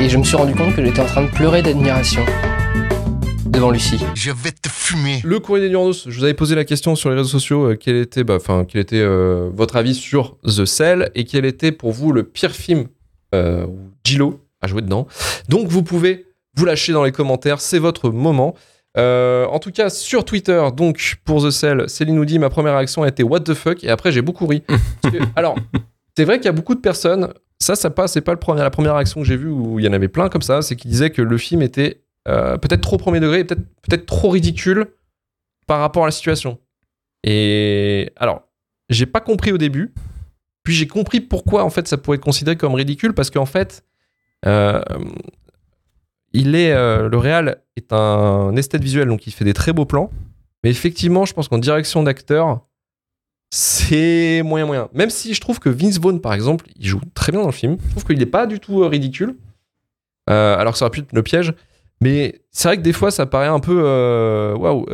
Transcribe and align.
Et 0.00 0.08
je 0.08 0.16
me 0.16 0.22
suis 0.24 0.36
rendu 0.36 0.54
compte 0.54 0.74
que 0.74 0.84
j'étais 0.84 1.00
en 1.00 1.06
train 1.06 1.24
de 1.24 1.30
pleurer 1.30 1.62
d'admiration 1.62 2.24
devant 3.46 3.70
Lucie. 3.70 3.98
Je 4.14 4.30
vais 4.30 4.52
te 4.52 4.68
fumer. 4.68 5.20
Le 5.24 5.40
courrier 5.40 5.66
des 5.66 5.72
Nuandos, 5.74 6.04
je 6.06 6.16
vous 6.16 6.24
avais 6.24 6.34
posé 6.34 6.54
la 6.54 6.64
question 6.64 6.94
sur 6.94 7.10
les 7.10 7.16
réseaux 7.16 7.28
sociaux, 7.28 7.70
euh, 7.72 7.76
quel 7.76 7.96
était, 7.96 8.22
bah, 8.22 8.36
enfin, 8.36 8.64
quel 8.68 8.80
était 8.80 9.00
euh, 9.00 9.50
votre 9.52 9.76
avis 9.76 9.94
sur 9.94 10.36
The 10.44 10.64
Cell 10.64 11.10
et 11.14 11.24
quel 11.24 11.44
était 11.44 11.72
pour 11.72 11.92
vous 11.92 12.12
le 12.12 12.22
pire 12.22 12.52
film 12.52 12.86
euh, 13.34 13.66
où 13.66 13.78
Gillo 14.04 14.40
a 14.60 14.68
joué 14.68 14.82
dedans. 14.82 15.06
Donc 15.48 15.68
vous 15.68 15.82
pouvez 15.82 16.26
vous 16.56 16.64
lâcher 16.64 16.92
dans 16.92 17.02
les 17.04 17.12
commentaires, 17.12 17.60
c'est 17.60 17.78
votre 17.78 18.10
moment. 18.10 18.54
Euh, 18.96 19.46
en 19.46 19.58
tout 19.58 19.70
cas, 19.72 19.90
sur 19.90 20.24
Twitter, 20.24 20.62
donc 20.76 21.16
pour 21.24 21.44
The 21.44 21.50
Cell, 21.50 21.88
Céline 21.88 22.14
nous 22.16 22.24
dit 22.24 22.38
ma 22.38 22.50
première 22.50 22.74
réaction 22.76 23.02
a 23.02 23.08
été 23.08 23.22
What 23.22 23.40
the 23.40 23.54
fuck 23.54 23.82
et 23.82 23.90
après 23.90 24.12
j'ai 24.12 24.22
beaucoup 24.22 24.46
ri. 24.46 24.62
Parce 25.02 25.14
que- 25.14 25.22
alors, 25.36 25.56
c'est 26.16 26.24
vrai 26.24 26.36
qu'il 26.38 26.46
y 26.46 26.48
a 26.48 26.52
beaucoup 26.52 26.74
de 26.74 26.80
personnes, 26.80 27.32
ça, 27.60 27.74
ça 27.74 27.90
pas, 27.90 28.06
c'est 28.08 28.20
pas 28.20 28.32
la 28.32 28.70
première 28.70 28.94
réaction 28.94 29.20
que 29.20 29.26
j'ai 29.26 29.36
vue 29.36 29.50
où 29.50 29.78
il 29.78 29.84
y 29.84 29.88
en 29.88 29.92
avait 29.92 30.08
plein 30.08 30.28
comme 30.28 30.42
ça, 30.42 30.62
c'est 30.62 30.76
qu'ils 30.76 30.90
disaient 30.90 31.10
que 31.10 31.22
le 31.22 31.38
film 31.38 31.62
était 31.62 32.02
euh, 32.28 32.56
peut-être 32.56 32.80
trop 32.80 32.98
premier 32.98 33.20
degré, 33.20 33.44
peut-être 33.44 33.62
peut-être 33.82 34.06
trop 34.06 34.30
ridicule 34.30 34.86
par 35.66 35.80
rapport 35.80 36.04
à 36.04 36.06
la 36.06 36.12
situation. 36.12 36.58
Et 37.24 38.12
alors, 38.16 38.42
j'ai 38.90 39.06
pas 39.06 39.20
compris 39.20 39.52
au 39.52 39.58
début, 39.58 39.92
puis 40.62 40.74
j'ai 40.74 40.86
compris 40.86 41.20
pourquoi 41.20 41.64
en 41.64 41.70
fait 41.70 41.88
ça 41.88 41.98
pourrait 41.98 42.16
être 42.16 42.24
considéré 42.24 42.56
comme 42.56 42.74
ridicule 42.74 43.12
parce 43.12 43.30
qu'en 43.30 43.46
fait, 43.46 43.84
euh, 44.46 44.80
il 46.32 46.54
est 46.54 46.72
euh, 46.72 47.08
le 47.08 47.18
réal 47.18 47.62
est 47.76 47.92
un 47.92 48.54
esthète 48.54 48.82
visuel 48.82 49.08
donc 49.08 49.26
il 49.26 49.32
fait 49.32 49.44
des 49.44 49.54
très 49.54 49.72
beaux 49.72 49.86
plans, 49.86 50.10
mais 50.62 50.70
effectivement, 50.70 51.24
je 51.24 51.34
pense 51.34 51.48
qu'en 51.48 51.58
direction 51.58 52.04
d'acteur, 52.04 52.67
c'est 53.50 54.42
moyen 54.44 54.66
moyen. 54.66 54.88
Même 54.92 55.10
si 55.10 55.34
je 55.34 55.40
trouve 55.40 55.58
que 55.58 55.68
Vince 55.68 55.98
Vaughn 55.98 56.20
par 56.20 56.34
exemple, 56.34 56.66
il 56.76 56.86
joue 56.86 57.00
très 57.14 57.32
bien 57.32 57.40
dans 57.40 57.46
le 57.46 57.52
film, 57.52 57.76
je 57.86 57.90
trouve 57.92 58.04
qu'il 58.04 58.18
n'est 58.18 58.26
pas 58.26 58.46
du 58.46 58.60
tout 58.60 58.82
euh, 58.82 58.86
ridicule, 58.88 59.36
Euh, 60.30 60.58
alors 60.58 60.74
que 60.74 60.78
ça 60.78 60.84
aurait 60.84 60.90
pu 60.92 61.00
être 61.00 61.12
le 61.14 61.22
piège. 61.22 61.54
Mais 62.00 62.42
c'est 62.52 62.68
vrai 62.68 62.76
que 62.76 62.82
des 62.82 62.92
fois, 62.92 63.10
ça 63.10 63.24
paraît 63.26 63.48
un 63.48 63.58
peu. 63.60 63.80
euh, 63.84 64.54
Waouh! 64.56 64.84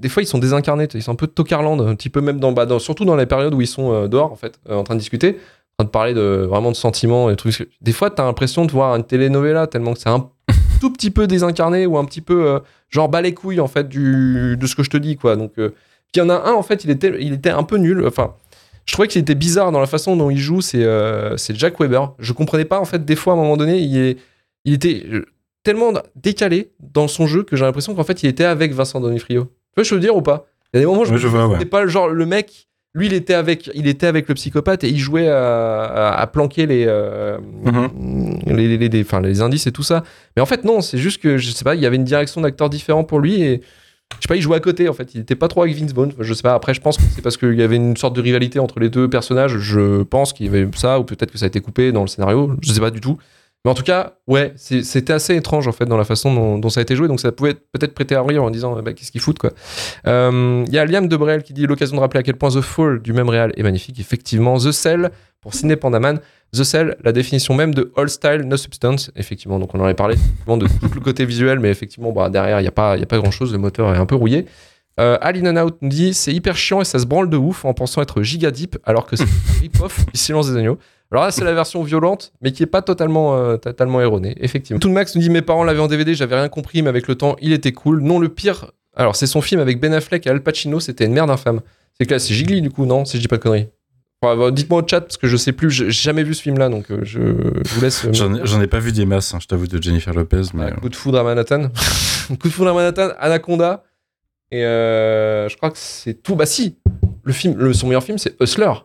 des 0.00 0.08
fois, 0.08 0.22
ils 0.22 0.26
sont 0.26 0.38
désincarnés. 0.38 0.86
Ils 0.94 1.02
sont 1.02 1.12
un 1.12 1.16
peu 1.16 1.26
Tokarland, 1.26 1.80
un 1.82 1.94
petit 1.96 2.08
peu 2.10 2.20
même 2.20 2.38
dans, 2.40 2.52
bah, 2.52 2.66
surtout 2.78 3.04
dans 3.04 3.16
les 3.16 3.26
périodes 3.26 3.52
où 3.52 3.60
ils 3.60 3.66
sont 3.66 4.06
dehors, 4.06 4.32
en 4.32 4.36
fait, 4.36 4.58
en 4.70 4.82
train 4.84 4.94
de 4.94 5.00
discuter, 5.00 5.38
en 5.78 5.82
train 5.82 5.84
de 5.84 5.90
parler 5.90 6.14
de, 6.14 6.46
vraiment 6.48 6.70
de 6.70 6.76
sentiments 6.76 7.28
et 7.28 7.36
trucs. 7.36 7.68
Des 7.82 7.92
fois, 7.92 8.08
t'as 8.10 8.24
l'impression 8.24 8.64
de 8.64 8.70
voir 8.72 8.94
une 8.96 9.04
telenovela 9.04 9.66
tellement 9.66 9.92
que 9.92 9.98
c'est 9.98 10.08
un 10.08 10.30
tout 10.80 10.90
petit 10.92 11.10
peu 11.10 11.26
désincarné 11.26 11.84
ou 11.86 11.98
un 11.98 12.04
petit 12.06 12.22
peu 12.22 12.60
genre 12.88 13.08
bas 13.10 13.20
les 13.20 13.34
couilles, 13.34 13.60
en 13.60 13.68
fait, 13.68 13.86
du, 13.88 14.56
de 14.56 14.66
ce 14.66 14.74
que 14.76 14.84
je 14.84 14.90
te 14.90 14.96
dis, 14.96 15.16
quoi. 15.16 15.34
Donc, 15.36 15.52
puis 16.14 16.20
il 16.22 16.28
y 16.28 16.30
en 16.30 16.30
a 16.30 16.48
un, 16.48 16.52
en 16.54 16.62
fait, 16.62 16.84
il 16.84 16.90
était, 16.90 17.12
il 17.20 17.32
était 17.32 17.50
un 17.50 17.64
peu 17.64 17.76
nul. 17.76 18.06
Enfin, 18.06 18.34
je 18.86 18.92
trouvais 18.92 19.08
qu'il 19.08 19.20
était 19.20 19.34
bizarre 19.34 19.72
dans 19.72 19.80
la 19.80 19.86
façon 19.86 20.16
dont 20.16 20.30
il 20.30 20.38
joue. 20.38 20.60
C'est 20.60 20.84
euh, 20.84 21.36
c'est 21.36 21.56
Jack 21.56 21.80
Weber. 21.80 22.12
Je 22.18 22.32
comprenais 22.32 22.64
pas, 22.64 22.78
en 22.78 22.84
fait, 22.84 23.04
des 23.04 23.16
fois, 23.16 23.32
à 23.32 23.36
un 23.36 23.38
moment 23.40 23.56
donné, 23.56 23.78
il, 23.80 23.96
est, 23.98 24.16
il 24.64 24.74
était 24.74 25.02
euh, 25.12 25.24
tellement 25.64 25.92
décalé 26.16 26.70
dans 26.80 27.08
son 27.08 27.26
jeu 27.26 27.42
que 27.42 27.56
j'ai 27.56 27.64
l'impression 27.64 27.94
qu'en 27.94 28.04
fait, 28.04 28.22
il 28.22 28.28
était 28.28 28.44
avec 28.44 28.72
Vincent 28.72 29.00
Donofrio. 29.00 29.44
Tu 29.44 29.50
vois, 29.76 29.84
je 29.84 29.94
veux 29.94 30.00
dire 30.00 30.14
ou 30.14 30.22
pas? 30.22 30.46
Il 30.72 30.76
y 30.76 30.78
a 30.78 30.80
des 30.80 30.86
moments 30.86 31.02
où 31.02 31.04
je 31.04 31.12
Ouais, 31.12 31.18
je 31.18 31.26
vois, 31.28 31.46
ouais. 31.48 31.64
pas 31.64 31.82
le 31.82 31.88
genre, 31.88 32.08
le 32.08 32.26
mec, 32.26 32.68
lui, 32.94 33.06
il 33.06 33.12
était 33.12 33.34
avec, 33.34 33.70
il 33.74 33.86
était 33.88 34.06
avec 34.06 34.28
le 34.28 34.34
psychopathe 34.34 34.84
et 34.84 34.88
il 34.88 34.98
jouait 34.98 35.28
à, 35.28 35.82
à- 35.82 36.20
à 36.20 36.26
planquer 36.28 36.66
les, 36.66 36.84
euh, 36.86 37.38
les, 38.46 38.68
les, 38.68 38.78
les- 38.78 38.88
les- 38.88 39.04
les 39.22 39.40
indices 39.40 39.66
et 39.66 39.72
tout 39.72 39.82
ça. 39.82 40.04
Mais 40.36 40.42
en 40.42 40.46
fait, 40.46 40.64
non, 40.64 40.80
c'est 40.80 40.98
juste 40.98 41.20
que, 41.20 41.36
je 41.38 41.50
sais 41.50 41.64
pas, 41.64 41.74
il 41.74 41.80
y 41.80 41.86
avait 41.86 41.96
une 41.96 42.04
direction 42.04 42.40
d'acteur 42.40 42.70
différent 42.70 43.04
pour 43.04 43.18
lui 43.20 43.42
et 43.42 43.62
je 44.20 44.22
sais 44.22 44.28
pas, 44.28 44.36
il 44.36 44.42
jouait 44.42 44.56
à 44.56 44.60
côté 44.60 44.88
en 44.88 44.92
fait. 44.92 45.14
Il 45.14 45.20
était 45.20 45.34
pas 45.34 45.48
trop 45.48 45.62
avec 45.62 45.74
Vince 45.76 45.92
Vaughn. 45.92 46.12
Je 46.18 46.34
sais 46.34 46.42
pas, 46.42 46.54
après, 46.54 46.74
je 46.74 46.80
pense 46.80 46.96
que 46.96 47.02
c'est 47.14 47.22
parce 47.22 47.36
qu'il 47.36 47.54
y 47.54 47.62
avait 47.62 47.76
une 47.76 47.96
sorte 47.96 48.16
de 48.16 48.20
rivalité 48.20 48.58
entre 48.58 48.80
les 48.80 48.88
deux 48.88 49.08
personnages. 49.08 49.58
Je 49.58 50.02
pense 50.02 50.32
qu'il 50.32 50.46
y 50.46 50.48
avait 50.48 50.68
ça 50.76 50.98
ou 50.98 51.04
peut-être 51.04 51.30
que 51.30 51.38
ça 51.38 51.44
a 51.44 51.48
été 51.48 51.60
coupé 51.60 51.92
dans 51.92 52.02
le 52.02 52.08
scénario. 52.08 52.52
Je 52.62 52.72
sais 52.72 52.80
pas 52.80 52.90
du 52.90 53.00
tout. 53.00 53.18
Mais 53.64 53.70
en 53.70 53.74
tout 53.74 53.82
cas, 53.82 54.18
ouais, 54.26 54.52
c'était 54.56 55.14
assez 55.14 55.34
étrange 55.34 55.66
en 55.66 55.72
fait 55.72 55.86
dans 55.86 55.96
la 55.96 56.04
façon 56.04 56.58
dont, 56.58 56.68
ça 56.68 56.80
a 56.80 56.82
été 56.82 56.94
joué, 56.96 57.08
donc 57.08 57.18
ça 57.18 57.32
pouvait 57.32 57.54
peut-être 57.54 57.94
prêter 57.94 58.14
à 58.14 58.22
rire 58.22 58.44
en 58.44 58.50
disant 58.50 58.78
bah, 58.82 58.92
qu'est-ce 58.92 59.10
qu'ils 59.10 59.22
foutent 59.22 59.38
quoi. 59.38 59.52
Euh, 60.06 60.64
Il 60.66 60.74
y 60.74 60.78
a 60.78 60.84
Liam 60.84 61.08
Debrel 61.08 61.42
qui 61.42 61.54
dit 61.54 61.66
l'occasion 61.66 61.96
de 61.96 62.00
rappeler 62.02 62.20
à 62.20 62.22
quel 62.22 62.36
point 62.36 62.50
The 62.50 62.60
Fall 62.60 63.00
du 63.00 63.14
même 63.14 63.30
réal 63.30 63.54
est 63.56 63.62
magnifique. 63.62 63.98
Effectivement, 63.98 64.58
The 64.58 64.70
Cell 64.70 65.10
pour 65.40 65.54
Ciné 65.54 65.76
Pandaman, 65.76 66.20
The 66.54 66.64
Cell, 66.64 66.96
la 67.02 67.12
définition 67.12 67.54
même 67.54 67.74
de 67.74 67.92
All 67.96 68.08
Style 68.08 68.42
No 68.46 68.56
Substance. 68.56 69.10
Effectivement, 69.16 69.58
donc 69.58 69.74
on 69.74 69.80
en 69.80 69.84
avait 69.84 69.94
parlé 69.94 70.16
de 70.16 70.66
tout 70.66 70.94
le 70.94 71.00
côté 71.00 71.24
visuel, 71.24 71.58
mais 71.60 71.70
effectivement 71.70 72.12
bah, 72.12 72.30
derrière 72.30 72.60
il 72.60 72.64
y 72.64 72.68
a 72.68 72.72
pas 72.72 72.92
a 72.92 73.06
pas 73.06 73.18
grand 73.18 73.30
chose, 73.30 73.52
le 73.52 73.58
moteur 73.58 73.94
est 73.94 73.98
un 73.98 74.06
peu 74.06 74.14
rouillé. 74.14 74.46
Euh, 75.00 75.18
Al 75.20 75.36
In 75.36 75.56
and 75.56 75.66
Out 75.66 75.76
nous 75.80 75.88
dit 75.88 76.14
c'est 76.14 76.32
hyper 76.32 76.56
chiant 76.56 76.80
et 76.80 76.84
ça 76.84 76.98
se 76.98 77.06
branle 77.06 77.28
de 77.28 77.36
ouf 77.36 77.64
en 77.64 77.74
pensant 77.74 78.00
être 78.00 78.22
giga 78.22 78.50
deep 78.50 78.78
alors 78.84 79.06
que 79.06 79.16
c'est 79.16 79.26
rip-off 79.60 80.06
du 80.06 80.18
silence 80.18 80.50
des 80.50 80.56
agneaux. 80.56 80.78
Alors 81.10 81.24
là, 81.24 81.30
c'est 81.30 81.44
la 81.44 81.52
version 81.52 81.82
violente, 81.84 82.32
mais 82.40 82.50
qui 82.50 82.64
est 82.64 82.66
pas 82.66 82.82
totalement, 82.82 83.36
euh, 83.36 83.56
erronée, 84.00 84.34
effectivement. 84.40 84.80
Tout 84.80 84.90
Max 84.90 85.14
nous 85.14 85.20
dit 85.20 85.30
Mes 85.30 85.42
parents 85.42 85.62
l'avaient 85.62 85.80
en 85.80 85.86
DVD, 85.86 86.14
j'avais 86.14 86.34
rien 86.34 86.48
compris, 86.48 86.82
mais 86.82 86.88
avec 86.88 87.06
le 87.06 87.14
temps, 87.14 87.36
il 87.40 87.52
était 87.52 87.70
cool. 87.70 88.00
Non, 88.00 88.18
le 88.18 88.28
pire, 88.28 88.72
alors 88.96 89.14
c'est 89.14 89.28
son 89.28 89.40
film 89.40 89.60
avec 89.60 89.78
Ben 89.78 89.92
Affleck 89.92 90.26
et 90.26 90.30
Al 90.30 90.42
Pacino, 90.42 90.80
c'était 90.80 91.04
une 91.04 91.12
merde 91.12 91.30
infâme. 91.30 91.60
C'est 91.98 92.10
là, 92.10 92.18
c'est 92.18 92.34
Gigli, 92.34 92.62
du 92.62 92.70
coup, 92.70 92.86
non 92.86 93.04
Si 93.04 93.16
je 93.16 93.22
dis 93.22 93.28
pas 93.28 93.36
de 93.36 93.42
conneries. 93.42 93.68
Enfin, 94.24 94.36
bah, 94.36 94.50
Dites-moi 94.50 94.82
au 94.82 94.86
chat, 94.88 95.00
parce 95.02 95.16
que 95.16 95.26
je 95.28 95.36
sais 95.36 95.52
plus, 95.52 95.70
j'ai 95.70 95.90
jamais 95.90 96.22
vu 96.22 96.34
ce 96.34 96.42
film-là, 96.42 96.68
donc 96.68 96.90
euh, 96.90 97.00
je, 97.02 97.20
vous 97.20 97.80
laisse. 97.80 98.04
euh, 98.04 98.12
J'en 98.12 98.60
ai- 98.60 98.66
pas 98.66 98.78
vu 98.78 98.92
des 98.92 99.04
masses, 99.06 99.34
hein, 99.34 99.38
je 99.40 99.46
t'avoue, 99.46 99.66
de 99.66 99.82
Jennifer 99.82 100.12
Lopez, 100.14 100.42
mais. 100.54 100.72
coup 100.72 100.88
de 100.88 100.96
foudre 100.96 101.18
à 101.18 101.22
Manhattan. 101.22 101.68
coup 102.40 102.48
de 102.48 102.52
foudre 102.52 102.70
à 102.70 102.74
Manhattan, 102.74 103.10
Anaconda. 103.18 103.84
Et 104.50 104.64
euh, 104.64 105.48
je 105.48 105.56
crois 105.56 105.70
que 105.70 105.78
c'est 105.78 106.14
tout. 106.22 106.36
Bah 106.36 106.46
si, 106.46 106.76
le 107.24 107.32
film, 107.32 107.56
le, 107.58 107.72
son 107.72 107.86
meilleur 107.86 108.04
film, 108.04 108.18
c'est 108.18 108.34
Hustler. 108.40 108.66
Je 108.72 108.78
sais 108.78 108.82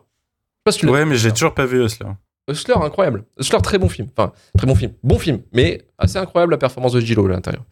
pas 0.64 0.72
si 0.72 0.78
tu 0.80 0.86
euh, 0.86 0.88
l'as 0.88 0.94
Ouais, 0.94 1.04
mais 1.04 1.16
j'ai 1.16 1.30
toujours 1.32 1.54
pas 1.54 1.66
vu 1.66 1.84
Hustler. 1.84 2.08
Hustler, 2.50 2.74
incroyable. 2.74 3.24
Hustler, 3.38 3.60
très 3.62 3.78
bon 3.78 3.88
film. 3.88 4.08
Enfin, 4.16 4.32
très 4.56 4.66
bon 4.66 4.74
film. 4.74 4.92
Bon 5.02 5.18
film, 5.18 5.40
mais 5.52 5.82
assez 5.98 6.18
incroyable 6.18 6.52
la 6.52 6.58
performance 6.58 6.92
de 6.92 7.00
Gillo 7.00 7.26
à 7.26 7.28
l'intérieur. 7.28 7.64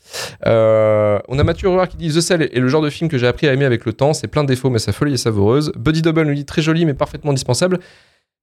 Euh, 0.46 1.18
on 1.28 1.38
a 1.38 1.44
Mathieu 1.44 1.68
Ruard 1.68 1.88
qui 1.88 1.96
dit 1.96 2.08
The 2.08 2.20
Cell 2.20 2.42
est 2.42 2.58
le 2.58 2.68
genre 2.68 2.82
de 2.82 2.90
film 2.90 3.08
que 3.10 3.18
j'ai 3.18 3.26
appris 3.26 3.48
à 3.48 3.52
aimer 3.52 3.64
avec 3.64 3.84
le 3.84 3.92
temps. 3.92 4.12
C'est 4.12 4.28
plein 4.28 4.44
de 4.44 4.48
défauts, 4.48 4.70
mais 4.70 4.78
sa 4.78 4.92
folie 4.92 5.14
est 5.14 5.18
savoureuse. 5.18 5.72
Buddy 5.76 6.02
Double 6.02 6.22
nous 6.22 6.34
dit 6.34 6.44
très 6.44 6.62
joli, 6.62 6.84
mais 6.84 6.94
parfaitement 6.94 7.32
dispensable. 7.32 7.78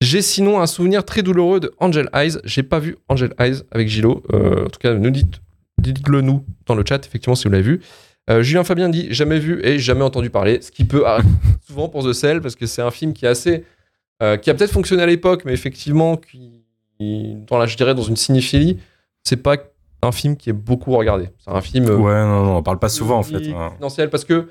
J'ai 0.01 0.21
sinon 0.21 0.59
un 0.59 0.67
souvenir 0.67 1.05
très 1.05 1.21
douloureux 1.21 1.59
de 1.59 1.73
Angel 1.79 2.09
Eyes. 2.13 2.37
J'ai 2.43 2.63
pas 2.63 2.79
vu 2.79 2.97
Angel 3.07 3.33
Eyes 3.39 3.61
avec 3.71 3.87
Gillo. 3.87 4.23
Euh, 4.33 4.65
en 4.65 4.69
tout 4.69 4.79
cas, 4.79 4.93
nous 4.93 5.11
dites, 5.11 5.41
dites-le 5.77 6.21
nous 6.21 6.45
dans 6.65 6.75
le 6.75 6.83
chat, 6.87 7.05
effectivement, 7.05 7.35
si 7.35 7.45
vous 7.45 7.51
l'avez 7.51 7.63
vu. 7.63 7.81
Euh, 8.29 8.41
Julien 8.41 8.63
Fabien 8.63 8.89
dit 8.89 9.07
jamais 9.11 9.37
vu 9.37 9.63
et 9.63 9.77
jamais 9.77 10.01
entendu 10.01 10.31
parler, 10.31 10.59
ce 10.61 10.71
qui 10.71 10.83
peut 10.83 11.05
arriver 11.05 11.29
souvent 11.67 11.89
pour 11.89 12.03
The 12.03 12.13
Cell 12.13 12.41
parce 12.41 12.55
que 12.55 12.65
c'est 12.65 12.81
un 12.81 12.89
film 12.89 13.13
qui 13.13 13.25
est 13.25 13.29
assez 13.29 13.63
euh, 14.23 14.37
qui 14.37 14.49
a 14.49 14.53
peut-être 14.53 14.71
fonctionné 14.71 15.03
à 15.03 15.05
l'époque, 15.05 15.43
mais 15.45 15.53
effectivement, 15.53 16.17
qui, 16.17 16.63
dans 17.47 17.57
la, 17.57 17.65
je 17.65 17.75
dirais, 17.77 17.93
dans 17.95 18.01
une 18.03 18.15
cinéphilie, 18.15 18.79
c'est 19.23 19.37
pas 19.37 19.57
un 20.01 20.11
film 20.11 20.37
qui 20.37 20.49
est 20.49 20.53
beaucoup 20.53 20.91
regardé. 20.95 21.29
C'est 21.39 21.51
un 21.51 21.61
film. 21.61 21.87
euh, 21.89 21.97
Ouais, 21.97 22.13
non, 22.23 22.43
non, 22.45 22.57
on 22.57 22.63
parle 22.63 22.79
pas 22.79 22.89
souvent 22.89 23.17
en 23.19 23.23
fait. 23.23 23.49
hein. 23.49 23.73
parce 24.11 24.23
que 24.25 24.47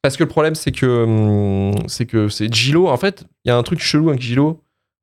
parce 0.00 0.16
que 0.16 0.22
le 0.22 0.28
problème 0.28 0.54
c'est 0.54 0.70
que 0.72 0.86
hum, 1.04 1.88
c'est 1.88 2.06
que 2.06 2.28
c'est 2.28 2.52
Gillo. 2.52 2.88
En 2.88 2.96
fait, 2.96 3.24
il 3.44 3.48
y 3.48 3.50
a 3.50 3.56
un 3.56 3.62
truc 3.62 3.80
chelou 3.80 4.08
avec 4.08 4.20
Gillo, 4.22 4.62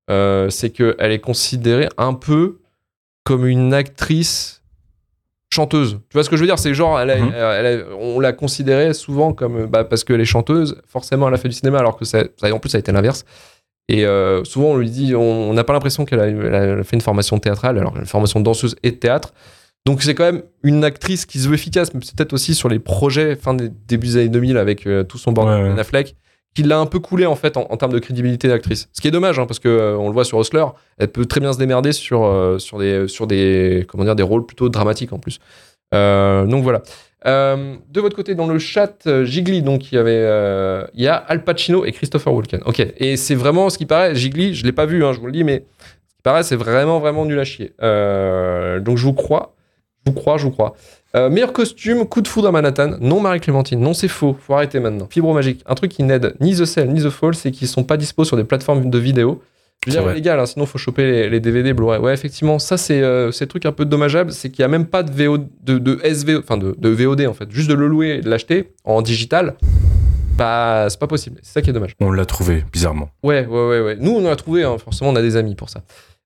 euh, 0.09 0.50
c'est 0.50 0.72
que 0.72 0.95
elle 1.00 1.11
est 1.11 1.19
considérée 1.19 1.88
un 1.97 2.13
peu 2.13 2.59
comme 3.23 3.45
une 3.45 3.73
actrice 3.73 4.64
chanteuse. 5.53 5.99
Tu 6.09 6.14
vois 6.14 6.23
ce 6.23 6.29
que 6.29 6.35
je 6.35 6.41
veux 6.41 6.47
dire? 6.47 6.59
C'est 6.59 6.73
genre, 6.73 6.99
elle 6.99 7.09
a- 7.11 7.17
Mhm. 7.19 7.31
elle 7.34 7.66
a- 7.81 7.96
on 7.97 8.19
l'a 8.19 8.34
considérée 8.34 8.93
souvent 8.93 9.34
comme 9.34 9.67
bah, 9.67 9.84
parce 9.84 10.03
qu'elle 10.03 10.19
est 10.22 10.25
chanteuse. 10.25 10.81
Forcément, 10.87 11.28
elle 11.28 11.34
a 11.34 11.37
fait 11.37 11.49
du 11.49 11.55
cinéma, 11.55 11.79
alors 11.79 11.97
que 11.97 12.05
ça, 12.05 12.23
ça- 12.37 12.53
en 12.53 12.59
plus 12.59 12.69
ça 12.69 12.78
a 12.78 12.79
été 12.79 12.91
l'inverse. 12.91 13.25
Et 13.87 14.05
euh, 14.05 14.43
souvent, 14.43 14.70
on 14.70 14.78
lui 14.78 14.90
dit, 14.90 15.16
on 15.16 15.53
n'a 15.53 15.64
pas 15.64 15.73
l'impression 15.73 16.05
qu'elle 16.05 16.20
a, 16.20 16.84
fait 16.84 16.96
une 16.96 17.02
formation 17.02 17.37
théâtrale, 17.40 17.78
alors 17.78 17.96
une 17.97 18.05
formation 18.05 18.40
de 18.40 18.46
danseuse 18.46 18.76
et 18.84 18.91
de 18.91 18.96
théâtre. 18.96 19.34
Donc 19.85 20.02
c'est 20.02 20.16
quand 20.16 20.23
même 20.23 20.41
une 20.64 20.84
actrice 20.84 21.26
qui 21.26 21.40
se 21.40 21.47
veut 21.47 21.53
efficace, 21.53 21.93
mais 21.93 21.99
c'est 22.03 22.16
peut-être 22.16 22.34
aussi 22.34 22.55
sur 22.55 22.70
les 22.70 22.79
projets 22.79 23.35
fin 23.35 23.53
des 23.53 23.70
débuts 23.70 24.08
des 24.08 24.17
années 24.17 24.29
2000 24.29 24.58
avec 24.58 24.87
euh, 24.87 25.03
tout 25.03 25.20
son 25.20 25.32
bordel 25.32 25.64
Ouais, 25.64 25.73
ouais. 25.73 25.79
Affleck, 25.79 26.16
qui 26.55 26.64
l'a 26.64 26.79
un 26.79 26.87
peu 26.87 26.97
coulé 26.97 27.28
en 27.28 27.35
fait 27.35 27.55
en, 27.55 27.67
en 27.70 27.78
termes 27.78 27.93
de 27.93 27.99
crédibilité 27.99 28.47
d'actrice. 28.47 28.90
Ce 28.93 29.02
qui 29.02 29.08
est 29.08 29.11
dommage, 29.11 29.37
hein, 29.37 29.46
parce 29.46 29.59
que 29.59 29.70
euh, 29.70 29.96
on 29.96 30.08
le 30.08 30.14
voit 30.14 30.26
sur 30.26 30.41
Hustler, 30.41 30.66
elle 30.97 31.09
peut 31.09 31.26
très 31.26 31.40
bien 31.40 31.53
se 31.53 31.59
démerder 31.59 31.91
sur, 31.91 32.23
euh, 32.23 32.58
sur, 32.58 32.79
des, 32.79 33.08
sur 33.08 33.28
des, 33.28 33.85
comment 33.88 34.03
dire, 34.03 34.16
des 34.16 34.23
rôles 34.23 34.47
plutôt 34.47 34.70
dramatiques 34.70 35.14
en 35.14 35.20
plus. 35.20 35.40
Donc 35.91 36.64
voilà. 36.64 36.81
Euh, 37.25 37.75
de 37.89 38.01
votre 38.01 38.16
côté, 38.16 38.35
dans 38.35 38.47
le 38.47 38.59
chat, 38.59 39.07
euh, 39.07 39.25
Gigli, 39.25 39.61
donc 39.61 39.91
il 39.91 39.95
y 39.95 39.97
avait, 39.97 40.11
euh, 40.11 40.85
il 40.93 41.03
y 41.03 41.07
a 41.07 41.16
Al 41.16 41.43
Pacino 41.43 41.83
et 41.85 41.91
Christopher 41.91 42.33
Walken. 42.33 42.61
Ok. 42.66 42.85
Et 42.97 43.17
c'est 43.17 43.35
vraiment 43.35 43.69
ce 43.69 43.77
qui 43.77 43.85
paraît. 43.85 44.13
Gigli, 44.16 44.53
je 44.53 44.63
l'ai 44.63 44.72
pas 44.72 44.85
vu, 44.85 45.03
hein, 45.03 45.13
je 45.13 45.19
vous 45.19 45.25
le 45.25 45.31
dis, 45.31 45.43
mais 45.43 45.66
ce 46.07 46.16
qui 46.16 46.22
paraît, 46.23 46.43
c'est 46.43 46.55
vraiment, 46.55 46.99
vraiment 46.99 47.25
nul 47.25 47.39
à 47.39 47.43
chier. 47.43 47.73
Donc 47.79 48.97
je 48.97 49.03
vous 49.03 49.13
crois. 49.13 49.55
Je 50.05 50.11
vous 50.11 50.16
crois, 50.19 50.37
je 50.37 50.43
vous 50.43 50.51
crois. 50.51 50.75
Meilleur 51.16 51.53
costume, 51.53 52.05
coup 52.05 52.22
de 52.22 52.27
foudre 52.27 52.49
à 52.49 52.51
Manhattan. 52.51 52.97
Non, 52.99 53.22
Marie-Clémentine. 53.22 53.79
Non, 53.79 53.93
c'est 53.93 54.09
faux. 54.09 54.37
Faut 54.39 54.53
arrêter 54.53 54.79
maintenant. 54.79 55.07
Fibro 55.09 55.33
magique. 55.33 55.63
Un 55.66 55.73
truc 55.73 55.91
qui 55.91 56.03
n'aide 56.03 56.35
ni 56.41 56.55
The 56.55 56.66
Cell 56.66 56.91
ni 56.91 57.01
The 57.01 57.09
Fall, 57.09 57.33
c'est 57.33 57.51
qu'ils 57.51 57.67
sont 57.67 57.83
pas 57.83 57.97
dispo 57.97 58.23
sur 58.23 58.37
des 58.37 58.43
plateformes 58.43 58.89
de 58.89 58.97
vidéo. 58.99 59.41
Je 59.85 59.91
veux 59.91 59.97
C'est 59.97 60.03
dire, 60.03 60.13
les 60.13 60.22
gars, 60.22 60.35
là, 60.35 60.45
sinon 60.45 60.66
faut 60.66 60.77
choper 60.79 61.03
les, 61.03 61.29
les 61.29 61.39
DVD, 61.39 61.73
Blu-ray. 61.73 61.99
Ouais, 61.99 62.13
effectivement, 62.13 62.57
ça 62.57 62.75
c'est 62.77 63.01
euh, 63.01 63.31
le 63.39 63.45
truc 63.45 63.66
un 63.66 63.72
peu 63.72 63.85
dommageable, 63.85 64.31
c'est 64.31 64.49
qu'il 64.49 64.61
y 64.61 64.63
a 64.63 64.67
même 64.67 64.87
pas 64.87 65.03
de 65.03 65.11
VO, 65.11 65.37
de, 65.37 65.77
de 65.77 65.99
enfin 66.39 66.57
de, 66.57 66.75
de 66.77 66.89
VOD 66.89 67.22
en 67.27 67.33
fait, 67.33 67.51
juste 67.51 67.69
de 67.69 67.75
le 67.75 67.87
louer 67.87 68.16
et 68.16 68.22
de 68.22 68.29
l'acheter 68.29 68.72
en 68.83 69.01
digital. 69.01 69.55
Bah, 70.37 70.87
c'est 70.89 70.99
pas 70.99 71.07
possible. 71.07 71.39
C'est 71.43 71.53
ça 71.53 71.61
qui 71.61 71.69
est 71.69 71.73
dommage. 71.73 71.95
On 72.01 72.11
l'a 72.11 72.25
trouvé, 72.25 72.66
bizarrement. 72.73 73.09
Ouais, 73.23 73.45
ouais, 73.45 73.67
ouais, 73.67 73.81
ouais. 73.81 73.97
Nous, 73.99 74.11
on 74.11 74.25
en 74.25 74.31
a 74.31 74.35
trouvé, 74.35 74.63
hein. 74.63 74.77
forcément, 74.77 75.11
on 75.11 75.16
a 75.16 75.22
des 75.22 75.37
amis 75.37 75.55
pour 75.55 75.69
ça. 75.69 75.83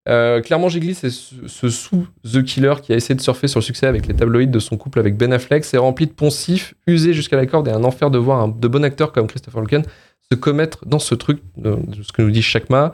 Euh, 0.07 0.41
clairement, 0.41 0.69
Gigli, 0.69 0.95
c'est 0.95 1.11
ce, 1.11 1.35
ce 1.45 1.69
sous 1.69 2.07
The 2.23 2.41
Killer 2.43 2.73
qui 2.81 2.93
a 2.93 2.95
essayé 2.95 3.13
de 3.13 3.21
surfer 3.21 3.47
sur 3.47 3.59
le 3.59 3.63
succès 3.63 3.85
avec 3.85 4.07
les 4.07 4.15
tabloïds 4.15 4.47
de 4.47 4.57
son 4.59 4.77
couple 4.77 4.99
avec 4.99 5.15
Ben 5.17 5.31
Affleck. 5.31 5.63
C'est 5.63 5.77
rempli 5.77 6.07
de 6.07 6.11
poncifs, 6.11 6.73
usé 6.87 7.13
jusqu'à 7.13 7.35
la 7.35 7.45
corde 7.45 7.67
et 7.67 7.71
un 7.71 7.83
enfer 7.83 8.09
de 8.09 8.17
voir 8.17 8.39
un, 8.39 8.47
de 8.47 8.67
bon 8.67 8.83
acteur 8.83 9.11
comme 9.11 9.27
Christopher 9.27 9.59
Walken 9.59 9.83
se 10.31 10.35
commettre 10.37 10.85
dans 10.87 10.99
ce 10.99 11.13
truc, 11.13 11.41
de, 11.57 11.75
de 11.75 12.01
ce 12.01 12.11
que 12.11 12.21
nous 12.21 12.31
dit 12.31 12.41
Chakma. 12.41 12.91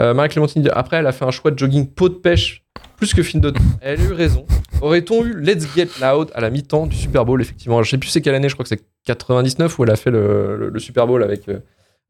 Euh, 0.00 0.14
Marie-Clémentine 0.14 0.62
dit 0.62 0.70
après, 0.70 0.96
elle 0.98 1.06
a 1.06 1.12
fait 1.12 1.24
un 1.24 1.30
choix 1.30 1.50
de 1.50 1.58
jogging 1.58 1.86
peau 1.86 2.08
de 2.08 2.14
pêche 2.14 2.64
plus 2.96 3.14
que 3.14 3.22
film 3.22 3.40
de 3.42 3.50
temps. 3.50 3.60
Elle 3.80 4.00
a 4.00 4.04
eu 4.04 4.12
raison. 4.12 4.44
Aurait-on 4.80 5.24
eu 5.24 5.40
Let's 5.40 5.66
Get 5.74 5.88
Loud 6.00 6.30
à 6.34 6.40
la 6.40 6.50
mi-temps 6.50 6.86
du 6.86 6.96
Super 6.96 7.24
Bowl, 7.24 7.40
effectivement? 7.40 7.82
Je 7.82 7.90
sais 7.90 7.98
plus 7.98 8.08
c'est 8.08 8.20
quelle 8.20 8.34
année, 8.34 8.48
je 8.48 8.54
crois 8.54 8.64
que 8.64 8.68
c'est 8.68 8.82
99 9.06 9.78
où 9.78 9.84
elle 9.84 9.90
a 9.90 9.96
fait 9.96 10.10
le, 10.10 10.56
le- 10.56 10.68
le 10.70 10.78
Super 10.80 11.06
Bowl 11.06 11.22
avec, 11.22 11.48
euh, 11.48 11.60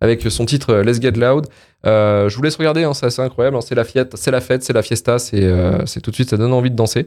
avec 0.00 0.22
son 0.22 0.46
titre 0.46 0.70
euh, 0.70 0.82
Let's 0.82 1.00
Get 1.00 1.12
Loud. 1.12 1.46
Euh, 1.86 2.28
je 2.30 2.36
vous 2.36 2.42
laisse 2.42 2.56
regarder, 2.56 2.84
hein, 2.84 2.94
c'est 2.94 3.06
assez 3.06 3.20
incroyable. 3.22 3.56
hein, 3.56 3.60
c'est 3.60 3.74
la 3.74 3.84
fête, 3.84 4.16
c'est 4.16 4.30
la 4.30 4.40
fête, 4.40 4.62
c'est 4.62 4.72
la 4.72 4.82
fiesta, 4.82 5.18
c'est 5.18 6.00
tout 6.02 6.10
de 6.10 6.14
suite, 6.14 6.30
ça 6.30 6.36
donne 6.38 6.52
envie 6.54 6.70
de 6.70 6.76
danser. 6.76 7.06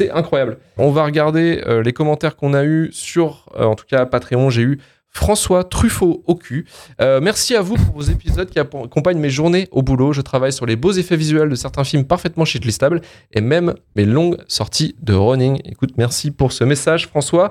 C'est 0.00 0.10
incroyable. 0.10 0.58
On 0.78 0.90
va 0.90 1.04
regarder 1.04 1.62
les 1.84 1.92
commentaires 1.92 2.36
qu'on 2.36 2.54
a 2.54 2.64
eu 2.64 2.88
sur, 2.92 3.46
en 3.58 3.74
tout 3.74 3.84
cas 3.86 4.06
Patreon, 4.06 4.48
j'ai 4.48 4.62
eu 4.62 4.78
François 5.10 5.64
Truffaut 5.64 6.22
au 6.26 6.34
cul. 6.34 6.66
Euh, 7.00 7.20
merci 7.20 7.56
à 7.56 7.62
vous 7.62 7.76
pour 7.76 7.94
vos 7.96 8.02
épisodes 8.02 8.48
qui 8.48 8.58
accompagnent 8.58 9.18
mes 9.18 9.30
journées 9.30 9.68
au 9.72 9.82
boulot. 9.82 10.12
Je 10.12 10.20
travaille 10.20 10.52
sur 10.52 10.66
les 10.66 10.76
beaux 10.76 10.92
effets 10.92 11.16
visuels 11.16 11.48
de 11.48 11.54
certains 11.54 11.84
films 11.84 12.04
parfaitement 12.04 12.44
shitlistables 12.44 13.00
et 13.32 13.40
même 13.40 13.74
mes 13.96 14.04
longues 14.04 14.36
sorties 14.46 14.94
de 15.02 15.14
running. 15.14 15.60
Écoute, 15.64 15.90
merci 15.96 16.30
pour 16.30 16.52
ce 16.52 16.64
message, 16.64 17.06
François. 17.08 17.50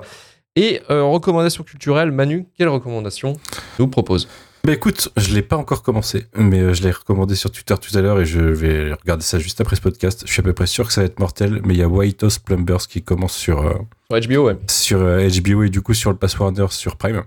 Et 0.56 0.80
euh, 0.90 1.04
recommandation 1.04 1.62
culturelle, 1.62 2.10
Manu, 2.10 2.46
quelle 2.56 2.68
recommandation 2.68 3.34
nous 3.78 3.86
propose? 3.86 4.28
Bah 4.64 4.72
écoute, 4.72 5.08
je 5.16 5.32
l'ai 5.34 5.42
pas 5.42 5.56
encore 5.56 5.82
commencé, 5.82 6.26
mais 6.36 6.58
euh, 6.60 6.74
je 6.74 6.82
l'ai 6.82 6.90
recommandé 6.90 7.36
sur 7.36 7.50
Twitter 7.50 7.74
tout 7.80 7.96
à 7.96 8.00
l'heure 8.02 8.20
et 8.20 8.26
je 8.26 8.40
vais 8.40 8.92
regarder 8.92 9.22
ça 9.22 9.38
juste 9.38 9.60
après 9.60 9.76
ce 9.76 9.80
podcast. 9.80 10.24
Je 10.26 10.32
suis 10.32 10.40
à 10.40 10.42
peu 10.42 10.52
près 10.52 10.66
sûr 10.66 10.86
que 10.86 10.92
ça 10.92 11.00
va 11.00 11.06
être 11.06 11.20
mortel, 11.20 11.60
mais 11.64 11.74
il 11.74 11.80
y 11.80 11.82
a 11.82 11.88
White 11.88 12.24
House 12.24 12.38
Plumbers 12.38 12.86
qui 12.88 13.02
commence 13.02 13.34
sur, 13.34 13.60
euh, 13.64 13.74
Sur 14.10 14.28
HBO, 14.28 14.46
ouais. 14.48 14.58
sur 14.68 14.98
euh, 15.00 15.28
HBO 15.28 15.62
et 15.62 15.68
du 15.70 15.80
coup 15.80 15.94
sur 15.94 16.10
le 16.10 16.16
Pass 16.16 16.38
Warner 16.38 16.66
sur 16.70 16.96
Prime. 16.96 17.22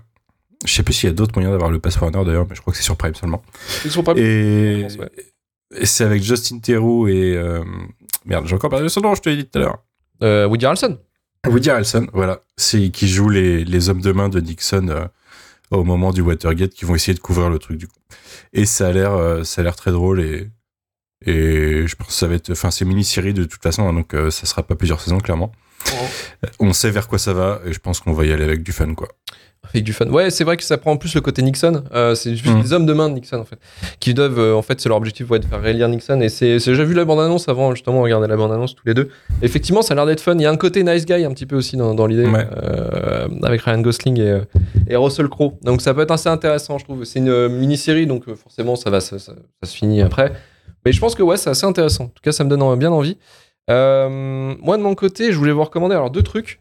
Je 0.64 0.72
sais 0.72 0.82
plus 0.82 0.92
s'il 0.94 1.08
y 1.08 1.12
a 1.12 1.14
d'autres 1.14 1.32
moyens 1.34 1.52
d'avoir 1.52 1.70
le 1.70 1.78
Pass 1.80 2.00
Warner 2.00 2.24
d'ailleurs, 2.24 2.46
mais 2.48 2.54
je 2.54 2.60
crois 2.60 2.72
que 2.72 2.76
c'est 2.78 2.84
sur 2.84 2.96
Prime 2.96 3.14
seulement. 3.14 3.42
Ils 3.84 3.90
sont 3.90 4.02
pas 4.02 4.12
Et, 4.16 4.76
je 4.78 4.82
pense, 4.82 4.96
ouais. 4.98 5.10
et 5.76 5.86
c'est 5.86 6.04
avec 6.04 6.22
Justin 6.22 6.58
Theroux 6.60 7.08
et... 7.08 7.34
euh, 7.36 7.64
Merde, 8.24 8.46
j'ai 8.46 8.54
encore 8.54 8.70
perdu 8.70 8.88
son 8.88 9.00
nom, 9.00 9.14
je 9.16 9.20
te 9.22 9.28
l'ai 9.28 9.36
dit 9.36 9.46
tout 9.46 9.58
à 9.58 9.62
l'heure. 9.62 9.78
Euh, 10.22 10.46
Woody 10.46 10.64
Harrelson. 10.64 10.98
Woody 11.48 11.70
Harrelson, 11.70 12.06
voilà. 12.12 12.42
C'est 12.56 12.90
qui 12.90 13.08
joue 13.08 13.28
les, 13.28 13.64
les 13.64 13.88
hommes 13.88 14.00
de 14.00 14.12
main 14.12 14.28
de 14.28 14.38
Nixon 14.38 14.86
euh, 14.88 15.04
au 15.72 15.82
moment 15.82 16.12
du 16.12 16.20
Watergate 16.20 16.70
qui 16.70 16.84
vont 16.84 16.94
essayer 16.94 17.14
de 17.14 17.18
couvrir 17.20 17.50
le 17.50 17.58
truc 17.58 17.78
du 17.78 17.88
coup. 17.88 17.98
Et 18.52 18.64
ça 18.64 18.86
a 18.88 18.92
l'air 18.92 19.44
ça 19.44 19.62
a 19.62 19.64
l'air 19.64 19.74
très 19.74 19.90
drôle 19.90 20.20
et 20.20 20.48
et 21.24 21.86
je 21.86 21.96
pense 21.96 22.08
que 22.08 22.12
ça 22.12 22.28
va 22.28 22.34
être 22.34 22.50
enfin 22.52 22.70
c'est 22.70 22.84
une 22.84 22.90
mini-série 22.90 23.32
de 23.34 23.44
toute 23.44 23.62
façon 23.62 23.88
hein, 23.88 23.92
donc 23.92 24.14
ça 24.30 24.46
sera 24.46 24.62
pas 24.62 24.74
plusieurs 24.76 25.00
saisons 25.00 25.18
clairement. 25.18 25.50
Euh, 26.44 26.48
On 26.60 26.72
sait 26.72 26.90
vers 26.90 27.08
quoi 27.08 27.18
ça 27.18 27.32
va 27.32 27.60
et 27.66 27.72
je 27.72 27.78
pense 27.78 28.00
qu'on 28.00 28.12
va 28.12 28.24
y 28.24 28.32
aller 28.32 28.44
avec 28.44 28.62
du 28.62 28.72
fun 28.72 28.94
quoi. 28.94 29.08
Avec 29.72 29.84
du 29.84 29.92
fun. 29.92 30.06
Ouais, 30.08 30.28
c'est 30.30 30.42
vrai 30.44 30.56
que 30.56 30.64
ça 30.64 30.76
prend 30.76 30.90
en 30.92 30.96
plus 30.96 31.14
le 31.14 31.20
côté 31.20 31.40
Nixon. 31.40 31.84
Euh, 31.94 32.14
c'est 32.16 32.34
juste 32.34 32.52
Mhm. 32.52 32.62
les 32.62 32.72
hommes 32.72 32.84
de 32.84 32.92
main 32.92 33.08
de 33.08 33.14
Nixon, 33.14 33.38
en 33.38 33.44
fait. 33.44 33.56
Qui 34.00 34.12
doivent, 34.12 34.38
euh, 34.38 34.54
en 34.54 34.60
fait, 34.60 34.80
c'est 34.80 34.88
leur 34.88 34.98
objectif, 34.98 35.30
ouais, 35.30 35.38
de 35.38 35.46
faire 35.46 35.62
réélire 35.62 35.88
Nixon. 35.88 36.20
Et 36.20 36.28
c'est, 36.28 36.58
j'ai 36.58 36.84
vu 36.84 36.92
la 36.94 37.04
bande-annonce 37.04 37.48
avant, 37.48 37.72
justement, 37.74 38.00
on 38.00 38.02
regardait 38.02 38.26
la 38.26 38.36
bande-annonce 38.36 38.74
tous 38.74 38.82
les 38.86 38.92
deux. 38.92 39.08
Effectivement, 39.40 39.80
ça 39.80 39.94
a 39.94 39.94
l'air 39.94 40.04
d'être 40.04 40.20
fun. 40.20 40.34
Il 40.34 40.42
y 40.42 40.46
a 40.46 40.50
un 40.50 40.56
côté 40.56 40.82
nice 40.82 41.06
guy 41.06 41.24
un 41.24 41.30
petit 41.32 41.46
peu 41.46 41.56
aussi 41.56 41.76
dans, 41.76 41.94
dans 41.94 42.06
l'idée, 42.06 42.26
Ouais. 42.26 42.46
euh, 42.60 43.28
avec 43.44 43.62
Ryan 43.62 43.80
Gosling 43.80 44.18
et, 44.20 44.40
et 44.88 44.96
Russell 44.96 45.28
Crowe. 45.28 45.54
Donc 45.62 45.80
ça 45.80 45.94
peut 45.94 46.02
être 46.02 46.10
assez 46.10 46.28
intéressant, 46.28 46.76
je 46.78 46.84
trouve. 46.84 47.04
C'est 47.04 47.20
une 47.20 47.48
mini-série, 47.48 48.06
donc 48.06 48.24
forcément, 48.34 48.74
ça 48.76 48.90
va, 48.90 49.00
ça, 49.00 49.18
ça- 49.20 49.32
ça 49.62 49.70
se 49.70 49.74
finit 49.76 50.02
après. 50.02 50.32
Mais 50.84 50.92
je 50.92 51.00
pense 51.00 51.14
que 51.14 51.22
ouais, 51.22 51.36
c'est 51.36 51.50
assez 51.50 51.64
intéressant. 51.66 52.04
En 52.04 52.08
tout 52.08 52.22
cas, 52.22 52.32
ça 52.32 52.42
me 52.44 52.50
donne 52.50 52.62
en- 52.62 52.76
bien 52.76 52.90
envie. 52.90 53.16
Euh, 53.70 54.54
moi, 54.60 54.76
de 54.76 54.82
mon 54.82 54.94
côté, 54.94 55.32
je 55.32 55.38
voulais 55.38 55.52
vous 55.52 55.64
recommander 55.64 55.94
alors 55.94 56.10
deux 56.10 56.22
trucs. 56.22 56.60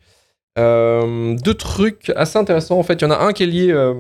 Euh, 0.60 1.36
deux 1.36 1.54
trucs 1.54 2.12
assez 2.16 2.38
intéressants. 2.38 2.78
En 2.78 2.84
fait, 2.84 2.96
il 2.96 3.02
y 3.04 3.06
en 3.06 3.12
a 3.12 3.18
un 3.18 3.32
qui 3.34 3.44
est 3.44 3.48
lié, 3.48 3.72
euh, 3.72 3.94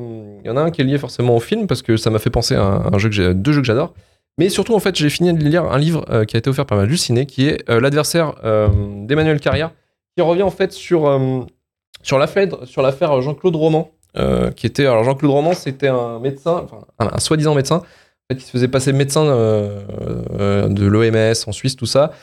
il 0.43 0.47
y 0.47 0.49
en 0.49 0.57
a 0.57 0.61
un 0.61 0.71
qui 0.71 0.81
est 0.81 0.97
forcément 0.97 1.35
au 1.37 1.39
film 1.39 1.65
parce 1.67 1.81
que 1.81 1.95
ça 1.97 2.09
m'a 2.09 2.19
fait 2.19 2.29
penser 2.29 2.55
à 2.55 2.89
un, 2.91 2.97
jeu 2.97 3.09
que 3.09 3.33
deux 3.33 3.53
jeux 3.53 3.61
que 3.61 3.67
j'adore. 3.67 3.93
Mais 4.37 4.49
surtout, 4.49 4.75
en 4.75 4.79
fait, 4.79 4.95
j'ai 4.95 5.09
fini 5.09 5.33
de 5.33 5.43
lire 5.43 5.65
un 5.65 5.77
livre 5.77 6.05
qui 6.25 6.35
a 6.35 6.39
été 6.39 6.49
offert 6.49 6.65
par 6.65 6.79
Halluciné, 6.79 7.25
qui 7.25 7.47
est 7.47 7.69
l'adversaire 7.69 8.35
d'Emmanuel 9.05 9.39
Carrière, 9.39 9.71
qui 10.15 10.23
revient 10.23 10.43
en 10.43 10.51
fait 10.51 10.71
sur 10.71 11.19
sur 12.01 12.17
l'affaire 12.17 12.47
sur 12.63 12.81
l'affaire 12.81 13.21
Jean-Claude 13.21 13.55
Roman, 13.57 13.91
qui 14.55 14.65
était 14.65 14.85
alors 14.85 15.03
Jean-Claude 15.03 15.31
Roman, 15.31 15.53
c'était 15.53 15.89
un 15.89 16.19
médecin, 16.19 16.63
enfin 16.63 16.85
un, 16.97 17.19
soi-disant 17.19 17.53
médecin, 17.53 17.83
qui 18.35 18.43
se 18.43 18.51
faisait 18.51 18.69
passer 18.69 18.93
médecin 18.93 19.25
de 19.25 20.85
l'OMS 20.85 21.35
en 21.45 21.51
Suisse, 21.51 21.75
tout 21.75 21.85
ça, 21.85 22.13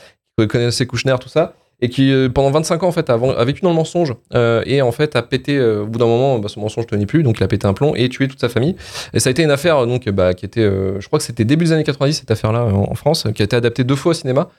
qui 0.41 0.47
connaissait 0.47 0.85
Kouchner, 0.85 1.15
tout 1.19 1.29
ça 1.29 1.53
et 1.81 1.89
qui 1.89 2.11
euh, 2.11 2.29
pendant 2.29 2.51
25 2.51 2.83
ans 2.83 2.87
en 2.87 2.91
fait 2.91 3.09
a, 3.09 3.13
a 3.13 3.45
vécu 3.45 3.61
dans 3.61 3.69
le 3.69 3.75
mensonge 3.75 4.13
euh, 4.33 4.63
et 4.65 4.81
en 4.81 4.91
fait 4.91 5.15
a 5.15 5.21
pété 5.21 5.57
euh, 5.57 5.83
au 5.83 5.87
bout 5.87 5.99
d'un 5.99 6.07
moment 6.07 6.39
bah, 6.39 6.49
son 6.49 6.61
mensonge 6.61 6.87
tenait 6.87 7.05
plus 7.05 7.23
donc 7.23 7.39
il 7.39 7.43
a 7.43 7.47
pété 7.47 7.67
un 7.67 7.73
plomb 7.73 7.95
et 7.95 8.09
tué 8.09 8.27
toute 8.27 8.39
sa 8.39 8.49
famille. 8.49 8.75
Et 9.13 9.19
ça 9.19 9.29
a 9.29 9.31
été 9.31 9.43
une 9.43 9.51
affaire 9.51 9.85
donc 9.87 10.07
bah, 10.09 10.33
qui 10.33 10.45
était 10.45 10.63
je 10.63 11.05
crois 11.07 11.19
que 11.19 11.25
c'était 11.25 11.45
début 11.45 11.65
des 11.65 11.71
années 11.71 11.83
90 11.83 12.13
cette 12.13 12.31
affaire 12.31 12.51
là 12.51 12.65
en, 12.65 12.95
France 12.95 13.27
qui 13.33 13.41
a 13.41 13.45
été 13.45 13.55
adaptée 13.55 13.83
deux 13.83 13.95
fois 13.95 14.11
au 14.11 14.13
cinéma 14.13 14.49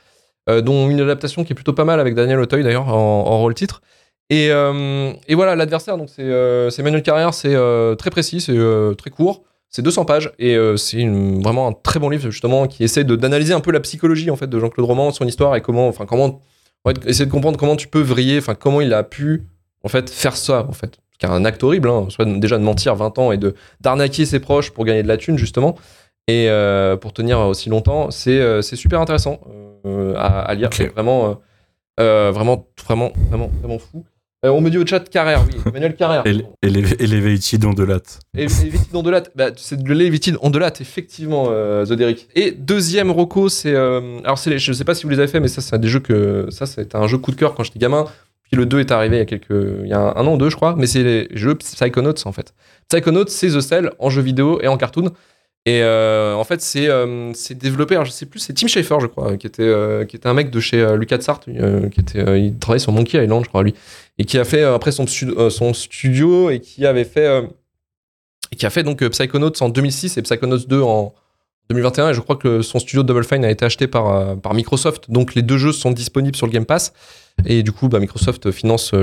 dont 0.49 0.89
une 0.89 1.01
adaptation 1.01 1.45
qui 1.45 1.53
est 1.53 1.55
plutôt 1.55 1.75
pas 1.75 1.85
mal 1.85 2.01
avec 2.01 2.15
Daniel 2.15 2.41
Auteuil 2.41 2.65
d'ailleurs 2.65 2.89
en, 2.89 3.39
rôle 3.39 3.55
titre. 3.55 3.83
Et, 4.31 4.47
et 4.47 5.35
voilà 5.35 5.55
l'adversaire 5.57 5.99
donc 5.99 6.09
c'est 6.09 6.83
Manuel 6.83 7.03
Carrière 7.03 7.35
c'est 7.35 7.55
très 7.99 8.11
précis 8.11 8.41
c'est 8.41 8.57
très 8.97 9.11
court 9.11 9.43
c'est 9.71 9.83
200 9.83 10.05
pages 10.05 10.33
et 10.39 10.57
euh, 10.57 10.77
c'est 10.77 11.07
vraiment 11.07 11.69
un 11.69 11.73
très 11.73 11.99
bon 12.01 12.09
livre 12.11 12.29
justement 12.31 12.67
qui 12.67 12.85
essaie 12.85 13.05
de- 13.05 13.17
d'analyser 13.17 13.55
un 13.55 13.61
peu 13.61 13.71
la 13.71 13.81
psychologie 13.81 14.31
en 14.31 14.37
fait 14.37 14.49
de 14.49 14.59
Jean-Claude 14.59 14.87
Roman, 14.87 15.11
son 15.13 15.27
histoire 15.27 15.55
et 15.57 15.61
comment, 15.63 15.89
enfin 15.89 16.07
comment, 16.07 16.41
ouais, 16.85 16.95
essayer 17.07 17.27
de 17.27 17.31
comprendre 17.31 17.59
comment 17.59 17.77
tu 17.77 17.89
peux 17.89 18.01
vriller, 18.01 18.39
enfin 18.39 18.55
comment 18.55 18.81
il 18.81 18.93
a 18.93 19.03
pu 19.05 19.45
en 19.85 19.89
fait 19.89 20.11
faire 20.11 20.37
ça 20.37 20.67
en 20.69 20.73
fait. 20.73 20.99
C'est 21.21 21.29
un 21.29 21.45
acte 21.45 21.63
horrible, 21.63 21.89
hein, 21.91 22.07
soit 22.09 22.25
déjà 22.25 22.57
de 22.59 22.63
mentir 22.65 22.95
20 22.97 23.19
ans 23.19 23.31
et 23.33 23.37
de 23.37 23.55
d'arnaquer 23.81 24.25
ses 24.25 24.41
proches 24.41 24.71
pour 24.71 24.85
gagner 24.85 25.03
de 25.03 25.09
la 25.09 25.17
thune 25.19 25.37
justement 25.39 25.77
et 26.29 26.49
euh, 26.49 26.97
pour 26.97 27.13
tenir 27.13 27.39
aussi 27.41 27.69
longtemps, 27.69 28.11
c'est 28.11 28.39
euh, 28.41 28.63
super 28.63 29.01
intéressant 29.01 29.41
euh, 29.87 30.15
à, 30.17 30.41
à 30.41 30.55
lire, 30.55 30.69
Ok. 30.69 30.75
C'est 30.77 30.87
vraiment, 30.89 31.29
euh, 31.29 31.35
euh, 32.01 32.31
vraiment, 32.33 32.67
vraiment, 32.87 33.13
vraiment, 33.29 33.51
vraiment 33.61 33.79
fou. 33.79 34.05
Euh, 34.45 34.49
on 34.51 34.63
me 34.63 34.71
dit 34.71 34.79
au 34.79 34.87
chat 34.87 35.01
Carrère, 35.11 35.45
oui, 35.47 35.61
Emmanuel 35.67 35.95
Carrère. 35.97 36.23
Et, 36.27 36.31
et 36.31 36.71
les, 36.71 36.81
et 36.95 37.07
les. 37.07 37.17
Et 38.35 38.47
Lévitide 38.47 38.95
ondulate, 38.95 39.31
bah, 39.35 39.51
c'est 39.57 39.83
de 39.83 40.39
ondulate, 40.41 40.81
effectivement, 40.81 41.49
euh, 41.51 41.85
Zodéric. 41.85 42.27
Et 42.35 42.51
deuxième 42.53 43.11
Rocco, 43.11 43.51
c'est. 43.51 43.75
euh, 43.75 44.19
alors, 44.25 44.41
les- 44.47 44.59
je 44.59 44.73
sais 44.73 44.85
pas 44.85 44.95
si 44.95 45.03
vous 45.05 45.11
les 45.11 45.19
avez 45.19 45.29
fait, 45.29 45.41
mais 45.41 45.49
ça, 45.49 45.61
c'est 45.61 45.79
des 45.79 45.89
jeux 45.89 46.01
que. 46.01 46.47
Ça, 46.51 46.65
c'était 46.65 46.97
un 46.97 47.07
jeu 47.07 47.19
coup 47.19 47.33
de 47.33 47.37
cœur 47.37 47.55
quand 47.55 47.65
j'étais 47.65 47.79
gamin. 47.79 48.07
Puis 48.45 48.57
le 48.59 48.65
2 48.67 48.81
est 48.81 48.91
arrivé 48.91 49.17
il 49.17 49.19
y 49.19 49.23
a 49.23 49.27
quelques. 49.27 49.51
Il 49.51 49.89
y 49.89 49.93
a 49.93 50.01
un, 50.01 50.17
un 50.17 50.27
an 50.27 50.35
ou 50.35 50.39
deux, 50.39 50.49
je 50.49 50.57
crois. 50.57 50.75
Mais 50.77 50.87
c'est 50.87 51.03
les 51.03 51.29
jeux 51.33 51.55
Psychonauts, 51.55 52.15
en 52.27 52.33
fait. 52.33 52.55
Psychonauts, 52.89 53.27
c'est 53.29 53.49
The 53.49 53.61
Cell 53.61 53.91
en 53.99 54.09
jeu 54.09 54.23
vidéo 54.23 54.59
et 54.63 54.69
en 54.69 54.79
cartoon. 54.79 55.11
Et 55.67 55.83
euh, 55.83 56.33
en 56.35 56.43
fait, 56.45 56.63
c'est 56.63 56.89
euh, 56.89 57.33
développé, 57.51 57.95
alors 57.95 58.07
je 58.07 58.11
sais 58.13 58.25
plus, 58.25 58.41
c'est 58.41 58.55
Tim 58.55 58.67
Schafer, 58.67 58.99
je 58.99 59.07
crois, 59.07 59.37
qui 59.37 59.47
était, 59.47 59.63
euh, 59.63 60.07
qui 60.07 60.17
était 60.17 60.27
un 60.27 60.33
mec 60.33 60.51
de 60.51 60.59
chez 60.59 60.97
LucasArts, 60.97 61.41
qui 61.41 61.51
était, 62.01 62.41
il 62.41 62.57
travaillait 62.59 62.79
sur 62.83 62.93
Monkey 62.93 63.23
Island, 63.23 63.45
je 63.45 63.49
crois, 63.51 63.63
lui, 63.63 63.75
et 64.21 64.25
qui 64.27 64.37
a 64.37 64.45
fait 64.45 64.63
euh, 64.63 64.75
après 64.75 64.91
euh, 65.01 65.51
son 65.51 65.73
studio 65.73 66.51
et 66.51 66.61
qui 66.61 66.85
avait 66.85 67.05
fait, 67.05 67.27
euh, 67.27 67.43
qui 68.55 68.67
a 68.67 68.71
fait 68.71 68.83
donc 68.83 69.03
Psychonauts 69.03 69.63
en 69.63 69.71
2006 69.71 70.19
et 70.19 70.23
Psychonauts 70.23 70.59
2 70.59 70.83
en 70.83 71.15
2021. 71.71 72.11
Et 72.11 72.15
je 72.15 72.21
crois 72.21 72.37
que 72.37 72.61
son 72.61 72.79
studio 72.81 73.03
Double 73.03 73.25
Fine 73.25 73.47
a 73.47 73.51
été 73.51 73.65
acheté 73.65 73.87
par, 73.87 74.39
par 74.41 74.53
Microsoft, 74.53 75.11
donc 75.11 75.35
les 75.35 75.41
deux 75.41 75.57
jeux 75.57 75.73
sont 75.73 75.91
disponibles 75.91 76.37
sur 76.37 76.47
le 76.47 76.53
Game 76.53 76.67
Pass. 76.67 76.93
Et 77.47 77.63
du 77.63 77.73
coup, 77.73 77.89
bah, 77.89 77.99
Microsoft 77.99 78.51
finance 78.51 78.95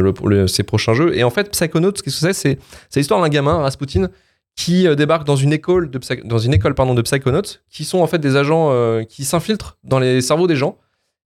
ses 0.46 0.64
prochains 0.64 0.94
jeux. 0.94 1.18
Et 1.18 1.24
en 1.24 1.32
fait, 1.32 1.50
Psychonauts, 1.50 1.94
qu'est-ce 1.94 2.22
que 2.22 2.34
c'est? 2.34 2.60
C'est 2.90 3.00
l'histoire 3.00 3.20
d'un 3.20 3.30
gamin, 3.30 3.58
Rasputin, 3.58 4.10
qui 4.56 4.88
débarque 4.96 5.26
dans 5.26 5.36
une 5.36 5.52
école 5.52 5.90
de 5.90 6.00
dans 6.26 6.38
une 6.38 6.54
école 6.54 6.76
pardon 6.76 6.94
de 6.94 7.02
psychonauts 7.02 7.58
qui 7.72 7.86
sont 7.86 8.00
en 8.00 8.08
fait 8.08 8.20
des 8.20 8.36
agents 8.36 9.04
qui 9.06 9.26
s'infiltrent 9.26 9.78
dans 9.84 10.00
les 10.00 10.22
cerveaux 10.22 10.48
des 10.48 10.56
gens 10.56 10.78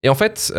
et 0.02 0.10
en 0.10 0.14
fait 0.14 0.52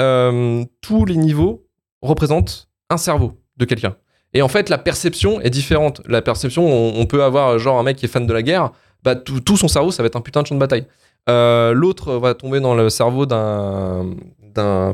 tous 0.82 1.06
les 1.06 1.16
niveaux 1.16 1.68
représentent 2.02 2.68
un 2.94 2.98
cerveau 2.98 3.34
de 3.58 3.66
quelqu'un 3.66 3.96
et 4.34 4.42
en 4.42 4.48
fait 4.48 4.70
la 4.70 4.78
perception 4.78 5.42
est 5.42 5.50
différente 5.50 6.02
la 6.08 6.22
perception 6.22 6.66
on, 6.66 7.06
peut 7.06 7.24
avoir 7.24 7.50
euh, 7.50 7.58
genre 7.58 7.80
un 7.80 7.84
mec 7.84 7.98
qui 7.98 8.06
est 8.06 8.10
fan 8.10 8.26
de 8.26 8.34
la 8.34 8.42
guerre 8.42 8.72
bah 9.04 9.16
tout, 9.16 9.58
son 9.58 9.68
cerveau 9.68 9.92
ça 9.92 10.02
va 10.02 10.08
être 10.08 10.16
un 10.16 10.22
putain 10.22 10.42
de 10.42 10.48
champ 10.48 10.56
de 10.56 10.60
bataille 10.60 10.86
Euh, 11.30 11.74
L'autre 11.74 12.14
va 12.18 12.34
tomber 12.34 12.60
dans 12.60 12.76
le 12.76 12.90
cerveau 12.90 13.26
d'un 13.26 14.06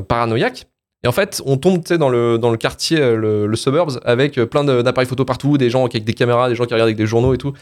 paranoïaque. 0.08 0.66
Et 1.02 1.08
en 1.08 1.12
fait, 1.12 1.42
on 1.46 1.56
tombe 1.56 1.82
dans 1.98 2.08
le, 2.08 2.38
dans 2.38 2.50
le 2.50 2.56
quartier, 2.56 3.00
euh, 3.00 3.16
le, 3.16 3.46
le 3.46 3.56
suburbs, 3.56 3.98
avec 4.04 4.38
plein 4.44 4.64
d'appareils 4.64 5.08
photo 5.08 5.24
partout, 5.24 5.56
des 5.58 5.70
gens 5.70 5.86
avec 5.86 6.04
des 6.04 6.12
caméras, 6.12 6.48
des 6.48 6.54
gens 6.54 6.66
qui 6.66 6.74
regardent 6.74 6.88
avec 6.88 6.96
des 6.96 7.06
journaux 7.06 7.34
et 7.34 7.38
tout. 7.38 7.52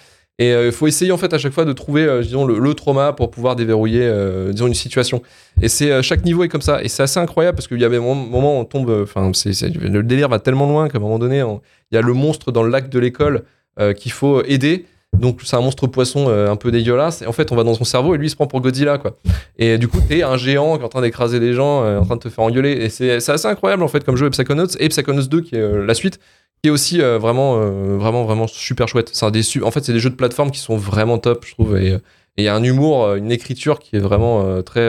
Et 0.40 0.52
il 0.52 0.70
faut 0.72 0.86
essayer 0.86 1.10
en 1.10 1.16
fait 1.18 1.34
à 1.34 1.38
chaque 1.38 1.52
fois 1.52 1.64
de 1.64 1.72
trouver, 1.72 2.04
euh, 2.04 2.22
disons, 2.22 2.44
le, 2.46 2.60
le 2.60 2.74
trauma 2.74 3.12
pour 3.12 3.28
pouvoir 3.30 3.56
déverrouiller, 3.56 4.02
euh, 4.04 4.52
disons, 4.52 4.68
une 4.68 4.74
situation. 4.74 5.20
Et 5.60 5.68
c'est 5.68 5.90
euh, 5.90 6.00
chaque 6.00 6.24
niveau 6.24 6.44
est 6.44 6.48
comme 6.48 6.62
ça. 6.62 6.80
Et 6.82 6.88
c'est 6.88 7.02
assez 7.02 7.18
incroyable 7.18 7.56
parce 7.56 7.66
qu'il 7.66 7.80
y 7.80 7.84
a 7.84 7.88
des 7.88 7.98
moments 7.98 8.56
où 8.56 8.60
on 8.60 8.64
tombe. 8.64 8.88
euh, 8.88 9.02
Enfin, 9.02 9.32
le 9.32 10.02
délire 10.02 10.28
va 10.28 10.38
tellement 10.38 10.68
loin 10.68 10.88
qu'à 10.88 10.98
un 10.98 11.00
moment 11.00 11.18
donné, 11.18 11.42
on- 11.42 11.60
il 11.90 11.96
y 11.96 11.98
a 11.98 12.02
le 12.02 12.12
monstre 12.12 12.52
dans 12.52 12.62
le 12.62 12.70
lac 12.70 12.88
de 12.88 12.98
l'école 13.00 13.42
euh, 13.80 13.92
qu'il 13.94 14.12
faut 14.12 14.44
aider. 14.44 14.84
Donc 15.18 15.40
c'est 15.42 15.56
un 15.56 15.60
monstre 15.62 15.86
poisson 15.88 16.26
euh, 16.28 16.50
un 16.50 16.56
peu 16.56 16.70
dégueulasse. 16.70 17.22
Et 17.22 17.26
en 17.26 17.32
fait, 17.32 17.50
on 17.50 17.56
va 17.56 17.64
dans 17.64 17.74
son 17.74 17.84
cerveau 17.84 18.14
et 18.14 18.18
lui 18.18 18.26
il 18.26 18.30
se 18.30 18.36
prend 18.36 18.46
pour 18.46 18.60
Godzilla 18.60 18.98
quoi. 18.98 19.16
Et 19.58 19.78
du 19.78 19.88
coup, 19.88 19.98
t'es 20.06 20.22
un 20.22 20.36
géant 20.36 20.76
qui 20.76 20.82
est 20.82 20.84
en 20.84 20.88
train 20.90 21.00
d'écraser 21.00 21.40
les 21.40 21.54
gens, 21.54 21.82
euh, 21.82 21.98
en 21.98 22.04
train 22.04 22.16
de 22.16 22.20
te 22.20 22.28
faire 22.28 22.44
engueuler. 22.44 22.72
Et 22.72 22.90
c'est 22.90 23.10
assez 23.16 23.46
incroyable 23.48 23.82
en 23.82 23.88
fait 23.88 24.04
comme 24.04 24.16
jeu 24.16 24.28
Psychonauts 24.30 24.66
et 24.78 24.88
Psychonauts 24.88 25.22
2 25.26 25.40
qui 25.40 25.56
est 25.56 25.60
euh, 25.60 25.84
la 25.84 25.94
suite 25.94 26.20
qui 26.62 26.68
est 26.68 26.70
aussi 26.70 27.00
euh, 27.00 27.18
vraiment 27.18 27.56
euh, 27.58 27.96
vraiment 27.98 28.24
vraiment 28.24 28.46
super 28.46 28.88
chouette. 28.88 29.10
C'est 29.12 29.30
des 29.30 29.62
en 29.62 29.70
fait, 29.70 29.84
c'est 29.84 29.92
des 29.92 30.00
jeux 30.00 30.10
de 30.10 30.14
plateforme 30.16 30.50
qui 30.50 30.60
sont 30.60 30.76
vraiment 30.76 31.18
top, 31.18 31.44
je 31.46 31.52
trouve 31.52 31.76
et 31.76 31.92
euh, 31.92 31.98
il 32.36 32.44
y 32.44 32.48
a 32.48 32.54
un 32.54 32.62
humour, 32.62 33.14
une 33.14 33.32
écriture 33.32 33.80
qui 33.80 33.96
est 33.96 34.00
vraiment 34.00 34.62
très 34.62 34.88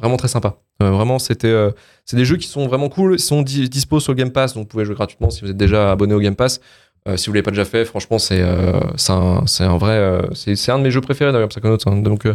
vraiment 0.00 0.16
très 0.16 0.28
sympa. 0.28 0.56
Vraiment, 0.80 1.18
c'était 1.18 1.54
c'est 2.06 2.16
des 2.16 2.24
jeux 2.24 2.38
qui 2.38 2.48
sont 2.48 2.66
vraiment 2.66 2.88
cool, 2.88 3.12
ils 3.16 3.18
sont 3.18 3.42
di- 3.42 3.68
dispo 3.68 4.00
sur 4.00 4.12
le 4.12 4.16
Game 4.16 4.30
Pass, 4.32 4.54
donc 4.54 4.62
vous 4.62 4.68
pouvez 4.68 4.86
jouer 4.86 4.94
gratuitement 4.94 5.28
si 5.28 5.42
vous 5.42 5.50
êtes 5.50 5.56
déjà 5.58 5.92
abonné 5.92 6.14
au 6.14 6.18
Game 6.20 6.34
Pass. 6.34 6.62
Si 7.16 7.26
vous 7.26 7.34
l'avez 7.34 7.42
pas 7.42 7.50
déjà 7.50 7.66
fait, 7.66 7.84
franchement, 7.84 8.18
c'est 8.18 8.42
c'est 8.96 9.12
un, 9.12 9.44
un 9.60 9.76
vrai. 9.76 10.22
c'est 10.34 10.70
un 10.72 10.78
de 10.78 10.84
mes 10.84 10.90
jeux 10.90 11.02
préférés 11.02 11.30
d'ailleurs, 11.30 11.48
Psychonauts. 11.50 11.76
hein. 11.84 11.96
donc 11.96 12.26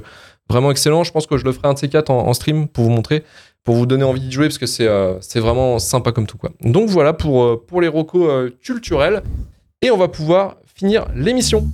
vraiment 0.49 0.71
excellent. 0.71 1.03
Je 1.03 1.11
pense 1.11 1.27
que 1.27 1.37
je 1.37 1.45
le 1.45 1.51
ferai 1.51 1.67
un 1.67 1.73
de 1.73 1.79
ces 1.79 1.89
quatre 1.89 2.09
en, 2.09 2.33
stream 2.33 2.67
pour 2.67 2.83
vous 2.83 2.89
montrer, 2.89 3.23
pour 3.63 3.75
vous 3.75 3.85
donner 3.85 4.03
envie 4.03 4.21
d'y 4.21 4.31
jouer 4.31 4.47
parce 4.47 4.57
que 4.57 4.65
c'est 4.65 4.87
euh, 4.87 5.15
c'est 5.21 5.39
vraiment 5.39 5.79
sympa 5.79 6.11
comme 6.11 6.27
tout 6.27 6.37
quoi. 6.37 6.51
Donc 6.61 6.89
voilà 6.89 7.13
pour 7.13 7.43
euh, 7.43 7.63
pour 7.67 7.81
les 7.81 7.87
recos 7.87 8.29
euh, 8.29 8.49
culturels 8.61 9.23
et 9.81 9.91
on 9.91 9.97
va 9.97 10.07
pouvoir 10.07 10.57
finir 10.75 11.05
l'émission. 11.15 11.67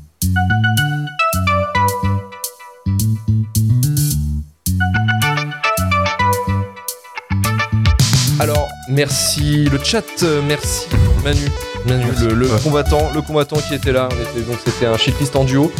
Alors, 8.39 8.67
merci 8.89 9.69
le 9.69 9.77
chat, 9.81 10.03
euh, 10.23 10.41
merci 10.45 10.87
Manu, 11.23 11.49
le, 11.87 12.33
le 12.33 12.47
Ouais. 12.47 12.59
combattant, 12.63 13.09
le 13.13 13.21
combattant 13.21 13.57
qui 13.57 13.73
était 13.73 13.91
là. 13.91 14.09
On 14.11 14.15
était, 14.39 14.45
donc 14.47 14.57
c'était 14.65 14.85
un 14.85 14.97
shitlist 14.97 15.35
en 15.35 15.43
duo, 15.43 15.71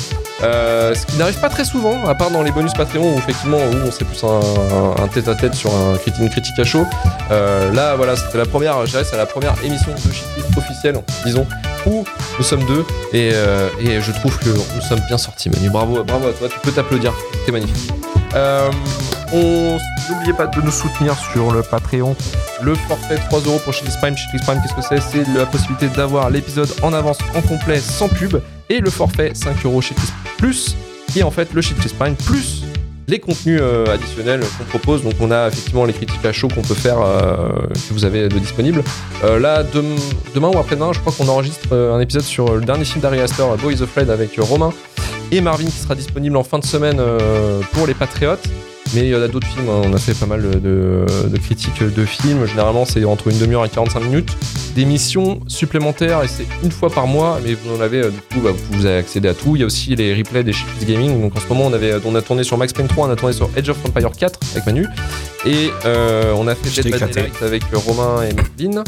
Euh, 0.44 0.94
ce 0.94 1.06
qui 1.06 1.16
n'arrive 1.16 1.40
pas 1.40 1.48
très 1.48 1.64
souvent, 1.64 2.06
à 2.06 2.16
part 2.16 2.30
dans 2.30 2.42
les 2.44 2.52
bonus 2.52 2.74
Patreon 2.74 3.14
où 3.16 3.18
effectivement 3.18 3.60
où 3.60 3.88
on 3.88 3.92
c'est 3.92 4.04
plus 4.04 4.22
un, 4.26 5.08
tête-à-tête 5.08 5.54
sur 5.54 5.74
un 5.74 5.94
une 6.20 6.30
critique 6.30 6.60
à 6.60 6.66
chaud. 6.66 6.86
Euh, 7.32 7.72
là, 7.72 7.96
voilà, 7.96 8.18
c'était 8.18 8.40
la 8.40 8.46
première, 8.46 8.86
je 8.86 8.98
c'est 9.04 9.16
la 9.16 9.26
première 9.26 9.54
émission 9.64 9.92
de 9.94 9.98
shitlist 10.00 10.58
officielle, 10.58 10.98
disons, 11.26 11.46
où 11.86 12.04
nous 12.38 12.44
sommes 12.44 12.66
deux 12.66 12.84
et, 13.14 13.32
euh, 13.34 13.70
et 13.80 14.02
je 14.02 14.12
trouve 14.12 14.38
que 14.40 14.50
nous 14.50 14.82
sommes 14.82 15.02
bien 15.08 15.18
sortis, 15.18 15.50
Manu. 15.50 15.70
Bravo, 15.70 16.04
bravo 16.04 16.28
à 16.28 16.34
toi, 16.34 16.50
tu 16.50 16.60
peux 16.60 16.72
t'applaudir, 16.72 17.14
t'es 17.46 17.52
magnifique. 17.54 17.92
N'oubliez 19.34 20.34
pas 20.34 20.48
de 20.48 20.62
nous 20.62 20.72
soutenir 20.72 21.16
sur 21.18 21.52
le 21.52 21.62
Patreon. 21.64 22.16
Le 22.62 22.76
forfait 22.76 23.16
3 23.16 23.40
euros 23.42 23.60
pour 23.64 23.74
Shitlist 23.74 24.00
Prime. 24.00 24.16
Shitlist 24.16 24.46
Prime, 24.46 24.62
qu'est-ce 24.62 24.76
que 24.76 24.82
c'est? 25.02 25.02
C'est 25.24 25.28
la 25.38 25.46
possibilité 25.46 25.88
d'avoir 25.88 26.30
l'épisode 26.30 26.70
en 26.84 26.94
avance, 26.94 27.18
en 27.36 27.42
complet, 27.42 27.80
sans 27.80 28.08
pub. 28.10 28.38
Et 28.70 28.80
le 28.80 28.90
forfait 28.90 29.32
5 29.34 29.66
euros 29.66 29.82
Shitlist 29.82 30.14
Plus, 30.38 30.76
qui 31.12 31.20
est 31.20 31.24
en 31.24 31.32
fait 31.32 31.52
le 31.54 31.62
Shitlist 31.62 31.98
Prime 31.98 32.16
plus 32.16 32.64
les 33.10 33.20
contenus 33.20 33.60
euh, 33.62 33.94
additionnels 33.94 34.42
qu'on 34.58 34.64
propose. 34.66 35.04
Donc 35.04 35.16
on 35.20 35.30
a 35.32 35.48
effectivement 35.50 35.84
les 35.86 35.94
critiques 35.94 36.24
à 36.26 36.32
chaud 36.32 36.48
qu'on 36.48 36.62
peut 36.62 36.74
faire, 36.76 37.02
euh, 37.02 37.50
que 37.74 37.94
vous 37.94 38.06
avez 38.06 38.30
de 38.30 38.40
disponibles. 38.40 38.82
Euh, 39.24 39.40
là, 39.40 39.64
dem- 39.64 39.98
demain 40.36 40.50
ou 40.50 40.58
après-demain, 40.58 40.94
je 40.94 41.00
crois 41.00 41.12
qu'on 41.12 41.28
enregistre 41.28 41.74
un 41.76 42.00
épisode 42.00 42.24
sur 42.24 42.54
le 42.56 42.62
dernier 42.62 42.86
film 42.86 43.02
d'Ari 43.02 43.20
Aster, 43.20 43.44
Boy 43.62 43.74
is 43.76 43.84
Afraid, 43.84 44.10
avec 44.10 44.36
Romain 44.38 44.72
et 45.32 45.42
Marvin 45.42 45.66
qui 45.66 45.72
sera 45.72 45.96
disponible 45.96 46.38
en 46.38 46.44
fin 46.44 46.60
de 46.60 46.66
semaine 46.66 47.02
pour 47.74 47.88
les 47.88 47.94
Patriotes. 47.94 48.48
Mais 48.94 49.02
il 49.02 49.08
y 49.08 49.16
en 49.16 49.22
a 49.22 49.28
d'autres 49.28 49.48
films, 49.48 49.70
hein. 49.70 49.82
on 49.86 49.94
a 49.94 49.98
fait 49.98 50.14
pas 50.14 50.26
mal 50.26 50.42
de, 50.42 51.06
de 51.28 51.38
critiques 51.38 51.82
de 51.82 52.06
films. 52.06 52.46
Généralement, 52.46 52.86
c'est 52.86 53.04
entre 53.06 53.30
une 53.30 53.40
demi-heure 53.40 53.66
et 53.66 53.70
45 53.70 54.02
minutes. 54.02 54.38
D'émissions 54.76 55.40
supplémentaires, 55.48 56.24
et 56.24 56.28
c'est 56.28 56.46
une 56.64 56.72
fois 56.72 56.90
par 56.90 57.08
mois, 57.08 57.40
mais 57.44 57.54
vous 57.54 57.76
en 57.76 57.82
avez, 57.82 58.02
euh, 58.02 58.10
du 58.10 58.20
coup, 58.20 58.42
bah, 58.44 58.52
vous 58.72 58.86
avez 58.86 58.98
accédé 58.98 59.28
à 59.28 59.34
tout. 59.34 59.56
Il 59.56 59.60
y 59.60 59.64
a 59.64 59.66
aussi 59.66 59.96
les 59.96 60.14
replays 60.14 60.44
des 60.44 60.54
Shitlist 60.54 60.88
Gaming. 60.88 61.22
Donc 61.22 61.36
en 61.36 61.40
ce 61.40 61.48
moment, 61.48 61.66
on, 61.66 61.74
avait, 61.74 61.94
on 62.06 62.14
a 62.16 62.22
tourné 62.22 62.44
sur 62.44 62.58
Max 62.58 62.74
Payne 62.74 62.88
3, 62.88 63.08
on 63.08 63.12
a 63.12 63.16
tourné 63.16 63.34
sur 63.34 63.50
Edge 63.56 63.70
of 63.70 63.78
Empire 63.86 64.12
4 64.12 64.40
avec 64.54 64.66
Manu. 64.66 64.88
Et 65.46 65.70
euh, 65.86 66.34
on 66.36 66.48
a 66.48 66.56
fait 66.56 66.82
Dead 66.82 66.94
by. 66.94 67.00
Daylight 67.00 67.42
avec 67.42 67.64
Romain 67.74 68.24
et 68.24 68.34
Marvin. 68.34 68.84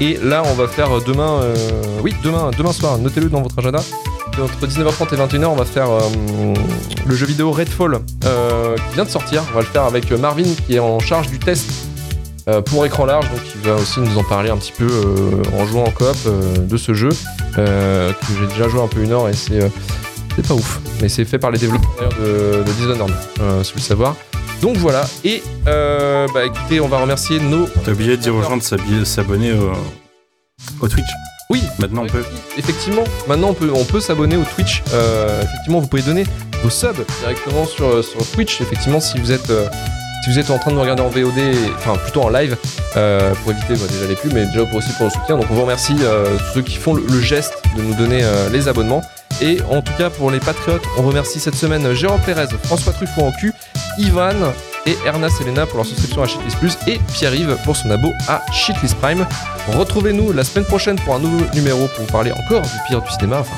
Et 0.00 0.18
là, 0.22 0.42
on 0.46 0.54
va 0.54 0.66
faire 0.66 1.02
demain, 1.02 1.42
euh, 1.42 1.54
oui, 2.02 2.14
demain, 2.24 2.50
demain 2.56 2.72
soir, 2.72 2.98
notez-le 2.98 3.28
dans 3.28 3.42
votre 3.42 3.58
agenda. 3.58 3.82
Entre 4.42 4.66
19h30 4.66 5.14
et 5.14 5.18
21h, 5.18 5.46
on 5.46 5.56
va 5.56 5.64
faire 5.64 5.90
euh, 5.90 6.00
le 7.06 7.14
jeu 7.14 7.26
vidéo 7.26 7.52
Redfall 7.52 7.98
euh, 8.24 8.76
qui 8.76 8.94
vient 8.94 9.04
de 9.04 9.10
sortir. 9.10 9.42
On 9.50 9.54
va 9.54 9.60
le 9.60 9.66
faire 9.66 9.84
avec 9.84 10.10
Marvin 10.12 10.44
qui 10.66 10.76
est 10.76 10.78
en 10.78 10.98
charge 10.98 11.28
du 11.28 11.38
test 11.38 11.70
euh, 12.48 12.62
pour 12.62 12.86
écran 12.86 13.04
large, 13.04 13.28
donc 13.30 13.40
il 13.54 13.60
va 13.68 13.76
aussi 13.76 14.00
nous 14.00 14.16
en 14.18 14.24
parler 14.24 14.48
un 14.50 14.56
petit 14.56 14.72
peu 14.72 14.86
euh, 14.86 15.42
en 15.60 15.66
jouant 15.66 15.84
en 15.84 15.90
coop 15.90 16.16
euh, 16.26 16.56
de 16.56 16.76
ce 16.78 16.94
jeu 16.94 17.10
euh, 17.58 18.12
que 18.12 18.26
j'ai 18.38 18.46
déjà 18.46 18.68
joué 18.68 18.80
un 18.80 18.86
peu 18.88 19.02
une 19.02 19.12
heure 19.12 19.28
et 19.28 19.34
c'est 19.34 19.62
euh, 19.62 19.68
pas 20.48 20.54
ouf. 20.54 20.80
Mais 21.02 21.10
c'est 21.10 21.26
fait 21.26 21.38
par 21.38 21.50
les 21.50 21.58
développeurs 21.58 22.08
de, 22.18 22.62
de 22.64 22.72
Dishonored, 22.72 23.12
euh, 23.40 23.62
si 23.62 23.72
vous 23.72 23.78
le 23.78 23.82
savoir. 23.84 24.16
Donc 24.62 24.76
voilà, 24.78 25.06
et 25.24 25.42
euh, 25.68 26.26
bah 26.32 26.46
écoutez, 26.46 26.80
on 26.80 26.88
va 26.88 26.98
remercier 26.98 27.40
nos 27.40 27.66
T'as 27.84 27.92
oublié 27.92 28.16
de 28.16 28.22
dire 28.22 28.34
aux 28.34 28.42
gens 28.42 28.56
de 28.56 29.04
s'abonner 29.04 29.52
au 30.80 30.88
Twitch. 30.88 31.06
Oui, 31.50 31.60
Maintenant 31.80 32.04
on 32.04 32.06
peut. 32.06 32.24
Effectivement, 32.56 33.02
maintenant 33.26 33.48
on 33.48 33.54
peut, 33.54 33.70
on 33.74 33.84
peut 33.84 33.98
s'abonner 33.98 34.36
au 34.36 34.44
Twitch. 34.54 34.84
Euh, 34.94 35.42
effectivement, 35.42 35.80
vous 35.80 35.88
pouvez 35.88 36.02
donner 36.02 36.24
vos 36.62 36.70
subs 36.70 37.04
directement 37.20 37.66
sur, 37.66 37.86
euh, 37.86 38.02
sur 38.02 38.24
Twitch. 38.30 38.60
Effectivement, 38.60 39.00
si 39.00 39.18
vous 39.18 39.32
êtes, 39.32 39.50
euh, 39.50 39.68
si 40.22 40.30
vous 40.30 40.38
êtes 40.38 40.50
en 40.50 40.58
train 40.58 40.70
de 40.70 40.76
nous 40.76 40.82
regarder 40.82 41.02
en 41.02 41.08
VOD, 41.08 41.40
enfin 41.76 41.96
plutôt 41.96 42.22
en 42.22 42.28
live, 42.28 42.56
euh, 42.96 43.34
pour 43.42 43.50
éviter 43.50 43.74
bah, 43.74 43.86
déjà 43.90 44.06
les 44.06 44.14
pubs, 44.14 44.32
mais 44.32 44.46
déjà 44.46 44.64
pour 44.64 44.76
aussi 44.76 44.92
pour 44.92 45.06
le 45.06 45.10
soutien. 45.10 45.36
Donc 45.36 45.46
on 45.50 45.54
vous 45.54 45.62
remercie 45.62 45.96
ceux 46.54 46.62
qui 46.62 46.76
font 46.76 46.94
le, 46.94 47.02
le 47.04 47.20
geste 47.20 47.54
de 47.76 47.82
nous 47.82 47.94
donner 47.94 48.22
les 48.52 48.68
abonnements. 48.68 49.02
Et 49.42 49.58
en 49.70 49.82
tout 49.82 49.94
cas 49.98 50.10
pour 50.10 50.30
les 50.30 50.38
patriotes, 50.38 50.82
on 50.98 51.02
remercie 51.02 51.40
cette 51.40 51.56
semaine 51.56 51.94
Jérôme 51.94 52.20
Pérez, 52.20 52.46
François 52.64 52.92
Truffaut 52.92 53.22
en 53.22 53.32
cul, 53.32 53.52
Ivan 53.98 54.34
et 54.90 54.98
Erna 55.06 55.28
Selena 55.28 55.66
pour 55.66 55.76
leur 55.76 55.86
souscription 55.86 56.22
à 56.22 56.26
Shitlist 56.26 56.58
Plus 56.58 56.76
et 56.86 56.98
Pierre-Yves 57.12 57.56
pour 57.64 57.76
son 57.76 57.90
abo 57.90 58.08
à 58.28 58.42
Shitlist 58.52 58.96
Prime. 58.96 59.26
Retrouvez-nous 59.68 60.32
la 60.32 60.44
semaine 60.44 60.64
prochaine 60.64 60.96
pour 60.96 61.14
un 61.14 61.18
nouveau 61.18 61.44
numéro 61.54 61.86
pour 61.88 62.04
vous 62.04 62.12
parler 62.12 62.32
encore 62.32 62.62
du 62.62 62.68
pire 62.88 63.00
du 63.00 63.10
cinéma, 63.10 63.40
enfin, 63.40 63.56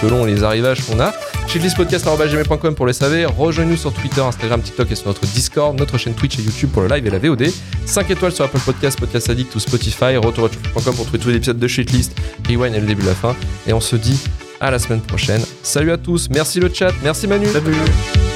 selon 0.00 0.24
les 0.24 0.42
arrivages 0.42 0.82
qu'on 0.84 1.00
a. 1.00 1.12
Shitlistpodcast.com 1.46 2.74
pour 2.74 2.86
le 2.86 2.92
SAV. 2.92 3.26
Rejoignez-nous 3.26 3.76
sur 3.76 3.92
Twitter, 3.92 4.20
Instagram, 4.20 4.60
TikTok 4.60 4.90
et 4.90 4.94
sur 4.94 5.08
notre 5.08 5.26
Discord, 5.26 5.78
notre 5.78 5.98
chaîne 5.98 6.14
Twitch 6.14 6.38
et 6.38 6.42
YouTube 6.42 6.70
pour 6.72 6.82
le 6.82 6.88
live 6.88 7.06
et 7.06 7.10
la 7.10 7.18
VOD. 7.18 7.44
5 7.86 8.10
étoiles 8.10 8.32
sur 8.32 8.44
Apple 8.44 8.60
Podcast, 8.60 8.98
Podcast 8.98 9.30
Addict 9.30 9.54
ou 9.54 9.60
Spotify. 9.60 10.16
Retour 10.16 10.46
à 10.46 10.80
pour 10.80 11.04
trouver 11.04 11.18
tous 11.18 11.28
les 11.28 11.36
épisodes 11.36 11.58
de 11.58 11.68
Shitlist, 11.68 12.16
Rewind 12.48 12.74
et 12.74 12.80
le 12.80 12.86
début 12.86 13.02
de 13.02 13.08
la 13.08 13.14
fin. 13.14 13.36
Et 13.66 13.72
on 13.72 13.80
se 13.80 13.96
dit 13.96 14.18
à 14.60 14.70
la 14.70 14.78
semaine 14.78 15.00
prochaine. 15.00 15.42
Salut 15.62 15.92
à 15.92 15.98
tous, 15.98 16.28
merci 16.30 16.60
le 16.60 16.70
chat, 16.72 16.92
merci 17.02 17.26
Manu. 17.26 17.46
Salut 17.48 18.31